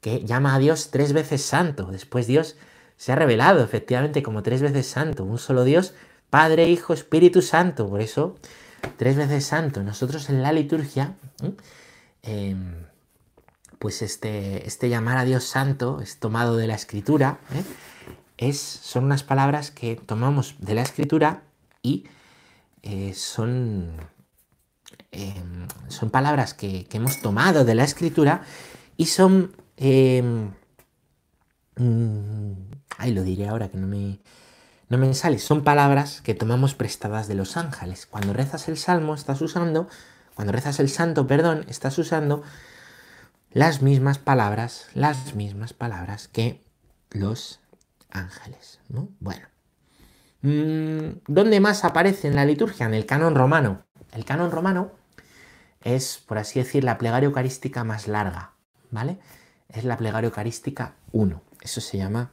Que 0.00 0.24
llama 0.24 0.54
a 0.54 0.58
Dios 0.58 0.90
tres 0.90 1.12
veces 1.12 1.42
santo. 1.42 1.86
Después 1.86 2.26
Dios 2.26 2.56
se 2.96 3.12
ha 3.12 3.16
revelado 3.16 3.64
efectivamente 3.64 4.22
como 4.22 4.42
tres 4.42 4.60
veces 4.60 4.86
santo. 4.86 5.24
Un 5.24 5.38
solo 5.38 5.64
Dios, 5.64 5.94
Padre, 6.30 6.68
Hijo, 6.68 6.92
Espíritu 6.92 7.42
Santo. 7.42 7.88
Por 7.88 8.00
eso, 8.00 8.36
tres 8.96 9.16
veces 9.16 9.46
santo. 9.46 9.82
Nosotros 9.82 10.28
en 10.28 10.42
la 10.42 10.52
liturgia, 10.52 11.14
em, 12.22 12.86
pues 13.78 14.02
este, 14.02 14.66
este 14.66 14.88
llamar 14.88 15.16
a 15.16 15.24
Dios 15.24 15.44
santo 15.44 16.00
es 16.02 16.18
tomado 16.18 16.56
de 16.56 16.66
la 16.66 16.74
escritura. 16.74 17.38
¿eh? 17.54 17.62
Es, 18.36 18.58
son 18.58 19.04
unas 19.04 19.22
palabras 19.22 19.70
que 19.70 19.96
tomamos 19.96 20.56
de 20.58 20.74
la 20.74 20.82
escritura 20.82 21.42
y 21.82 22.04
eh, 22.82 23.14
son 23.14 23.92
em, 25.10 25.66
son 25.88 26.10
palabras 26.10 26.54
que, 26.54 26.86
hemos 26.92 27.20
tomado 27.22 27.64
de 27.64 27.74
la 27.74 27.84
escritura 27.84 28.42
y 28.96 29.06
son... 29.06 29.54
Em, 29.76 30.50
mm, 31.76 32.52
ay, 32.98 33.12
lo 33.12 33.22
diré 33.22 33.48
ahora 33.48 33.68
que 33.68 33.78
no 33.78 33.86
me, 33.86 34.18
no 34.88 34.98
me 34.98 35.12
sale. 35.14 35.38
Son 35.38 35.64
palabras 35.64 36.20
que 36.22 36.34
tomamos 36.34 36.74
prestadas 36.74 37.28
de 37.28 37.34
los 37.34 37.56
ángeles. 37.56 38.06
Cuando 38.06 38.32
rezas 38.32 38.68
el 38.68 38.76
salmo 38.76 39.14
estás 39.14 39.40
usando, 39.40 39.88
cuando 40.34 40.52
rezas 40.52 40.80
el 40.80 40.88
santo, 40.88 41.26
perdón, 41.26 41.64
estás 41.68 41.98
usando 41.98 42.42
las 43.52 43.82
mismas 43.82 44.18
palabras, 44.18 44.88
las 44.94 45.34
mismas 45.34 45.72
palabras 45.72 46.28
que 46.28 46.64
los 47.10 47.60
ángeles. 48.10 48.80
¿no? 48.88 49.08
Bueno. 49.20 49.46
Mm, 50.42 51.18
¿Dónde 51.26 51.60
más 51.60 51.84
aparece 51.84 52.28
en 52.28 52.36
la 52.36 52.44
liturgia? 52.44 52.86
En 52.86 52.94
el 52.94 53.06
canon 53.06 53.34
romano. 53.34 53.84
El 54.12 54.24
canon 54.24 54.50
romano 54.50 54.92
es, 55.82 56.22
por 56.26 56.38
así 56.38 56.58
decir, 56.58 56.84
la 56.84 56.98
plegaria 56.98 57.26
eucarística 57.26 57.84
más 57.84 58.08
larga, 58.08 58.52
¿vale? 58.90 59.18
Es 59.68 59.84
la 59.84 59.96
plegaria 59.96 60.28
eucarística 60.28 60.94
1. 61.12 61.42
Eso 61.60 61.80
se 61.80 61.98
llama 61.98 62.32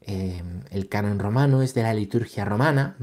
em, 0.00 0.62
el 0.70 0.88
canon 0.88 1.18
romano, 1.18 1.62
es 1.62 1.74
de 1.74 1.82
la 1.82 1.94
liturgia 1.94 2.44
romana. 2.44 2.96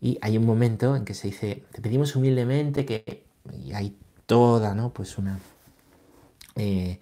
Y 0.00 0.18
hay 0.22 0.36
un 0.38 0.46
momento 0.46 0.96
en 0.96 1.04
que 1.04 1.14
se 1.14 1.28
dice, 1.28 1.64
te 1.72 1.80
pedimos 1.80 2.16
humildemente 2.16 2.84
que... 2.84 3.24
Y 3.52 3.72
hay 3.72 3.96
toda, 4.26 4.74
¿no? 4.74 4.92
Pues 4.92 5.18
una, 5.18 5.40
eh, 6.56 7.00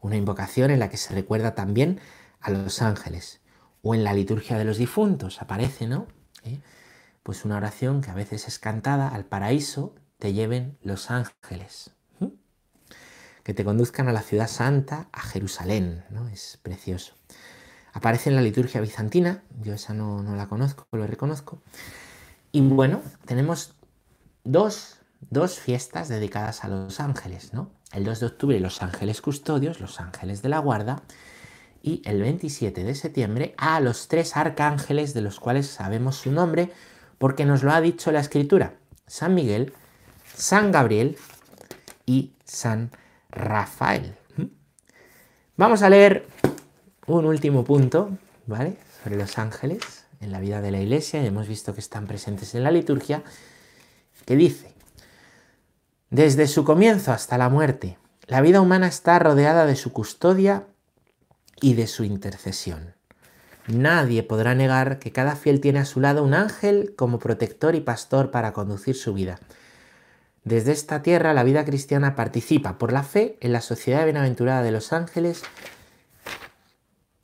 una 0.00 0.16
invocación 0.16 0.70
en 0.70 0.78
la 0.78 0.90
que 0.90 0.96
se 0.96 1.14
recuerda 1.14 1.54
también 1.54 2.00
a 2.40 2.50
los 2.50 2.82
ángeles. 2.82 3.40
O 3.82 3.94
en 3.94 4.04
la 4.04 4.12
liturgia 4.12 4.58
de 4.58 4.64
los 4.64 4.78
difuntos 4.78 5.40
aparece, 5.40 5.86
¿no? 5.86 6.06
¿Eh? 6.44 6.58
Pues 7.26 7.44
una 7.44 7.56
oración 7.56 8.02
que 8.02 8.12
a 8.12 8.14
veces 8.14 8.46
es 8.46 8.60
cantada 8.60 9.08
al 9.08 9.24
paraíso, 9.24 9.96
te 10.20 10.32
lleven 10.32 10.78
los 10.80 11.10
ángeles. 11.10 11.90
Que 13.42 13.52
te 13.52 13.64
conduzcan 13.64 14.06
a 14.06 14.12
la 14.12 14.22
ciudad 14.22 14.46
santa, 14.46 15.08
a 15.10 15.22
Jerusalén, 15.22 16.04
¿no? 16.10 16.28
Es 16.28 16.60
precioso. 16.62 17.14
Aparece 17.92 18.30
en 18.30 18.36
la 18.36 18.42
liturgia 18.42 18.80
bizantina, 18.80 19.42
yo 19.60 19.74
esa 19.74 19.92
no, 19.92 20.22
no 20.22 20.36
la 20.36 20.46
conozco, 20.46 20.86
lo 20.92 21.04
reconozco. 21.04 21.60
Y 22.52 22.60
bueno, 22.60 23.02
tenemos 23.24 23.74
dos, 24.44 25.00
dos 25.18 25.58
fiestas 25.58 26.08
dedicadas 26.08 26.62
a 26.62 26.68
los 26.68 27.00
ángeles, 27.00 27.52
¿no? 27.52 27.72
El 27.90 28.04
2 28.04 28.20
de 28.20 28.26
octubre 28.26 28.60
los 28.60 28.82
ángeles 28.82 29.20
custodios, 29.20 29.80
los 29.80 29.98
ángeles 29.98 30.42
de 30.42 30.48
la 30.48 30.60
guarda, 30.60 31.02
y 31.82 32.02
el 32.04 32.20
27 32.20 32.84
de 32.84 32.94
septiembre 32.94 33.54
a 33.58 33.80
los 33.80 34.06
tres 34.06 34.36
arcángeles 34.36 35.12
de 35.12 35.22
los 35.22 35.40
cuales 35.40 35.66
sabemos 35.66 36.14
su 36.18 36.30
nombre 36.30 36.70
porque 37.18 37.44
nos 37.44 37.62
lo 37.62 37.72
ha 37.72 37.80
dicho 37.80 38.12
la 38.12 38.20
escritura. 38.20 38.74
San 39.06 39.34
Miguel, 39.34 39.72
San 40.34 40.72
Gabriel 40.72 41.16
y 42.04 42.32
San 42.44 42.90
Rafael. 43.30 44.16
Vamos 45.56 45.82
a 45.82 45.88
leer 45.88 46.26
un 47.06 47.24
último 47.24 47.64
punto, 47.64 48.10
¿vale? 48.46 48.76
Sobre 49.02 49.16
los 49.16 49.38
ángeles 49.38 50.04
en 50.20 50.32
la 50.32 50.40
vida 50.40 50.60
de 50.60 50.70
la 50.70 50.80
iglesia. 50.80 51.24
Hemos 51.24 51.48
visto 51.48 51.72
que 51.72 51.80
están 51.80 52.06
presentes 52.06 52.54
en 52.54 52.64
la 52.64 52.70
liturgia, 52.70 53.22
que 54.24 54.36
dice, 54.36 54.74
desde 56.10 56.46
su 56.46 56.64
comienzo 56.64 57.12
hasta 57.12 57.38
la 57.38 57.48
muerte, 57.48 57.96
la 58.26 58.40
vida 58.40 58.60
humana 58.60 58.88
está 58.88 59.18
rodeada 59.18 59.66
de 59.66 59.76
su 59.76 59.92
custodia 59.92 60.66
y 61.60 61.74
de 61.74 61.86
su 61.86 62.04
intercesión. 62.04 62.95
Nadie 63.68 64.22
podrá 64.22 64.54
negar 64.54 64.98
que 64.98 65.12
cada 65.12 65.34
fiel 65.34 65.60
tiene 65.60 65.80
a 65.80 65.84
su 65.84 66.00
lado 66.00 66.22
un 66.22 66.34
ángel 66.34 66.94
como 66.96 67.18
protector 67.18 67.74
y 67.74 67.80
pastor 67.80 68.30
para 68.30 68.52
conducir 68.52 68.94
su 68.94 69.12
vida. 69.12 69.40
Desde 70.44 70.70
esta 70.70 71.02
tierra 71.02 71.34
la 71.34 71.42
vida 71.42 71.64
cristiana 71.64 72.14
participa 72.14 72.78
por 72.78 72.92
la 72.92 73.02
fe 73.02 73.36
en 73.40 73.52
la 73.52 73.60
sociedad 73.60 74.04
bienaventurada 74.04 74.62
de 74.62 74.70
los 74.70 74.92
ángeles 74.92 75.42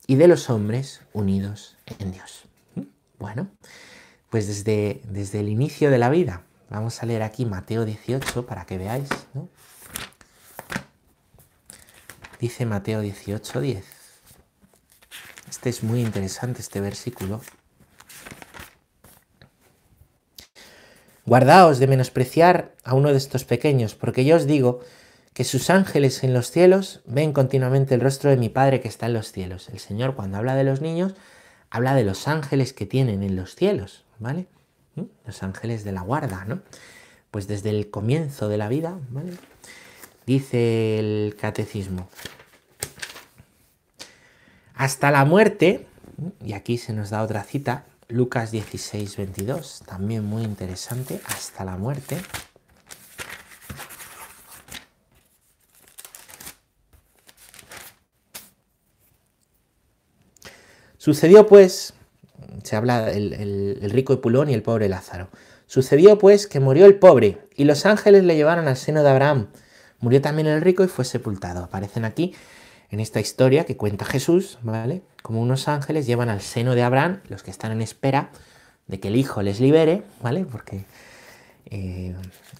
y 0.07 0.15
de 0.15 0.27
los 0.27 0.49
hombres 0.49 1.01
unidos 1.13 1.77
en 1.99 2.11
Dios. 2.11 2.43
Bueno, 3.19 3.47
pues 4.29 4.47
desde, 4.47 5.01
desde 5.07 5.39
el 5.39 5.47
inicio 5.47 5.89
de 5.89 5.97
la 5.97 6.09
vida, 6.09 6.43
vamos 6.69 7.01
a 7.01 7.05
leer 7.05 7.23
aquí 7.23 7.45
Mateo 7.45 7.85
18 7.85 8.45
para 8.45 8.65
que 8.65 8.77
veáis. 8.77 9.07
Dice 12.41 12.65
Mateo 12.65 12.99
18, 12.99 13.61
10. 13.61 13.92
Este 15.53 15.69
es 15.69 15.83
muy 15.83 16.01
interesante, 16.01 16.61
este 16.61 16.81
versículo. 16.81 17.39
Guardaos 21.27 21.77
de 21.77 21.85
menospreciar 21.85 22.73
a 22.83 22.95
uno 22.95 23.11
de 23.11 23.17
estos 23.17 23.45
pequeños, 23.45 23.93
porque 23.93 24.25
yo 24.25 24.35
os 24.35 24.47
digo 24.47 24.79
que 25.33 25.43
sus 25.43 25.69
ángeles 25.69 26.23
en 26.23 26.33
los 26.33 26.49
cielos 26.49 27.01
ven 27.05 27.33
continuamente 27.33 27.93
el 27.93 28.01
rostro 28.01 28.31
de 28.31 28.37
mi 28.37 28.49
Padre 28.49 28.81
que 28.81 28.87
está 28.87 29.05
en 29.05 29.13
los 29.13 29.31
cielos. 29.31 29.69
El 29.69 29.77
Señor 29.77 30.15
cuando 30.15 30.39
habla 30.39 30.55
de 30.55 30.63
los 30.63 30.81
niños, 30.81 31.13
habla 31.69 31.93
de 31.93 32.03
los 32.03 32.27
ángeles 32.27 32.73
que 32.73 32.87
tienen 32.87 33.21
en 33.21 33.35
los 33.35 33.55
cielos, 33.55 34.05
¿vale? 34.17 34.47
¿Mm? 34.95 35.03
Los 35.27 35.43
ángeles 35.43 35.83
de 35.83 35.91
la 35.91 36.01
guarda, 36.01 36.45
¿no? 36.45 36.63
Pues 37.29 37.47
desde 37.47 37.69
el 37.69 37.91
comienzo 37.91 38.49
de 38.49 38.57
la 38.57 38.69
vida, 38.69 38.97
¿vale? 39.11 39.33
Dice 40.25 40.97
el 40.97 41.35
catecismo, 41.39 42.09
hasta 44.75 45.11
la 45.11 45.25
muerte, 45.25 45.87
y 46.43 46.53
aquí 46.53 46.77
se 46.77 46.93
nos 46.93 47.09
da 47.09 47.23
otra 47.23 47.43
cita, 47.43 47.85
Lucas 48.07 48.51
16, 48.51 49.17
22, 49.17 49.83
también 49.85 50.23
muy 50.23 50.43
interesante, 50.43 51.21
hasta 51.25 51.63
la 51.63 51.77
muerte. 51.77 52.17
Sucedió 60.97 61.47
pues, 61.47 61.93
se 62.63 62.75
habla 62.77 63.11
el, 63.11 63.33
el, 63.33 63.91
rico 63.91 64.13
Epulón 64.13 64.49
y 64.49 64.53
el 64.53 64.61
pobre 64.61 64.87
Lázaro. 64.87 65.27
Sucedió 65.67 66.17
pues 66.17 66.47
que 66.47 66.61
murió 66.61 66.85
el 66.85 66.95
pobre 66.95 67.39
y 67.55 67.65
los 67.65 67.85
ángeles 67.85 68.23
le 68.23 68.37
llevaron 68.37 68.69
al 68.69 68.77
seno 68.77 69.03
de 69.03 69.09
Abraham. 69.09 69.47
Murió 69.99 70.21
también 70.21 70.47
el 70.47 70.61
rico 70.61 70.81
y 70.83 70.87
fue 70.87 71.03
sepultado. 71.03 71.63
Aparecen 71.63 72.05
aquí 72.05 72.35
en 72.93 72.99
esta 72.99 73.19
historia 73.19 73.65
que 73.65 73.75
cuenta 73.75 74.05
Jesús, 74.05 74.59
¿vale? 74.61 75.01
Como 75.23 75.41
unos 75.41 75.67
ángeles 75.67 76.05
llevan 76.05 76.29
al 76.29 76.41
seno 76.41 76.75
de 76.75 76.83
Abraham, 76.83 77.21
los 77.27 77.41
que 77.41 77.49
están 77.49 77.71
en 77.71 77.81
espera 77.81 78.29
de 78.85 78.99
que 78.99 79.07
el 79.07 79.15
Hijo 79.15 79.41
les 79.41 79.59
libere, 79.59 80.03
¿vale? 80.21 80.45
Porque 80.45 80.85
eh, 81.71 82.15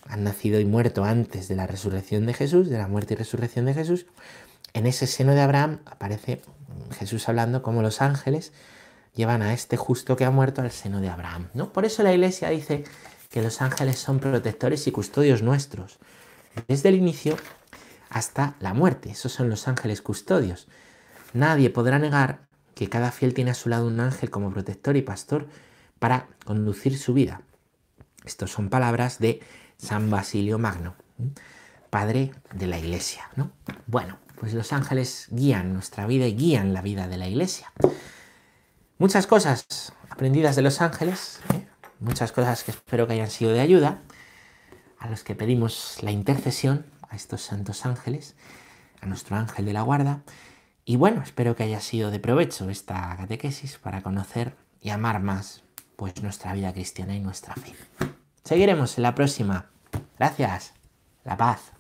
han 0.08 0.24
nacido 0.24 0.60
y 0.60 0.65
muerto 0.65 1.04
antes 1.04 1.48
de 1.50 1.56
la 1.56 1.67
resurrección 1.67 2.26
de 2.26 2.34
Jesús, 2.34 2.67
de 2.72 2.80
la 2.80 2.88
muerte 2.88 3.13
y 3.13 3.17
resurrección 3.17 3.65
de 3.65 3.76
Jesús. 3.76 4.08
En 4.74 4.88
ese 4.88 5.06
seno 5.06 5.36
de 5.36 5.41
Abraham 5.41 5.82
aparece 5.86 6.41
Jesús 6.98 7.30
hablando 7.30 7.62
como 7.62 7.84
los 7.84 8.02
ángeles 8.02 8.54
llevan 9.13 9.43
a 9.43 9.54
este 9.54 9.78
justo 9.78 10.15
que 10.15 10.26
ha 10.26 10.32
muerto 10.32 10.63
al 10.63 10.72
seno 10.72 11.00
de 11.00 11.10
Abraham, 11.10 11.50
¿no? 11.54 11.72
Por 11.72 11.86
eso 11.86 12.02
la 12.02 12.12
iglesia 12.12 12.50
dice 12.50 12.86
que 13.30 13.43
los 13.43 13.62
ángeles 13.62 14.00
son 14.00 14.17
protectores 14.17 14.88
y 14.88 14.91
custodios 14.91 15.43
nuestros. 15.43 16.00
Desde 16.67 16.89
el 16.89 16.96
inicio 16.96 17.38
hasta 18.13 18.56
la 18.60 18.73
muerte. 18.73 19.10
Esos 19.10 19.34
son 19.34 19.49
los 19.49 19.67
ángeles 19.67 20.02
custodios. 20.02 20.67
Nadie 21.34 21.69
podrá 21.69 21.99
negar 21.99 22.47
que 22.76 22.88
cada 22.88 23.12
fiel 23.12 23.34
tiene 23.34 23.52
a 23.52 23.56
su 23.56 23.69
lado 23.69 23.88
un 23.88 23.99
ángel 23.99 24.30
como 24.30 24.52
protector 24.52 24.95
y 24.95 25.02
pastor 25.02 25.47
para 25.99 26.28
conducir 26.45 26.97
su 26.97 27.13
vida. 27.13 27.41
Estas 28.23 28.52
son 28.52 28.69
palabras 28.69 29.19
de 29.19 29.41
San 29.78 30.10
Basilio 30.10 30.60
Magno, 30.60 30.95
padre 31.89 32.32
de 32.54 32.67
la 32.67 32.78
iglesia. 32.78 33.30
¿no? 33.36 33.52
Bueno, 33.88 34.19
pues 34.39 34.54
los 34.54 34.73
ángeles 34.73 35.28
guían 35.32 35.73
nuestra 35.73 36.06
vida 36.06 36.28
y 36.28 36.36
guían 36.36 36.73
la 36.73 36.82
vida 36.82 37.08
de 37.08 37.17
la 37.17 37.28
iglesia. 37.28 37.71
Muchas 38.99 39.28
cosas 39.28 39.65
aprendidas 40.10 40.56
de 40.56 40.62
los 40.62 40.82
ángeles, 40.82 41.39
¿eh? 41.54 41.67
muchas 41.99 42.32
cosas 42.32 42.63
que 42.63 42.71
espero 42.71 43.08
que 43.08 43.13
hayan 43.13 43.32
sido 43.32 43.52
de 43.52 43.60
ayuda, 43.60 44.02
a 44.99 45.10
los 45.10 45.23
que 45.23 45.36
pedimos 45.36 45.97
la 46.01 46.11
intercesión 46.11 46.93
a 47.14 47.16
estos 47.16 47.41
santos 47.41 47.86
ángeles, 47.86 48.36
a 48.99 49.05
nuestro 49.05 49.38
ángel 49.38 49.66
de 49.66 49.74
la 49.74 49.84
guarda. 49.84 50.24
Y 50.84 50.97
bueno, 50.97 51.22
espero 51.22 51.55
que 51.55 51.64
haya 51.64 51.80
sido 51.80 52.11
de 52.11 52.20
provecho 52.20 52.70
esta 52.70 53.16
catequesis 53.16 53.78
para 53.78 54.01
conocer 54.01 54.55
y 54.82 54.89
amar 54.89 55.22
más 55.22 55.64
pues 55.95 56.22
nuestra 56.22 56.53
vida 56.53 56.74
cristiana 56.74 57.16
y 57.16 57.20
nuestra 57.20 57.53
fe. 57.53 57.76
Seguiremos 58.43 58.97
en 58.97 59.03
la 59.03 59.16
próxima. 59.16 59.70
Gracias. 60.18 60.74
La 61.24 61.38
paz. 61.38 61.72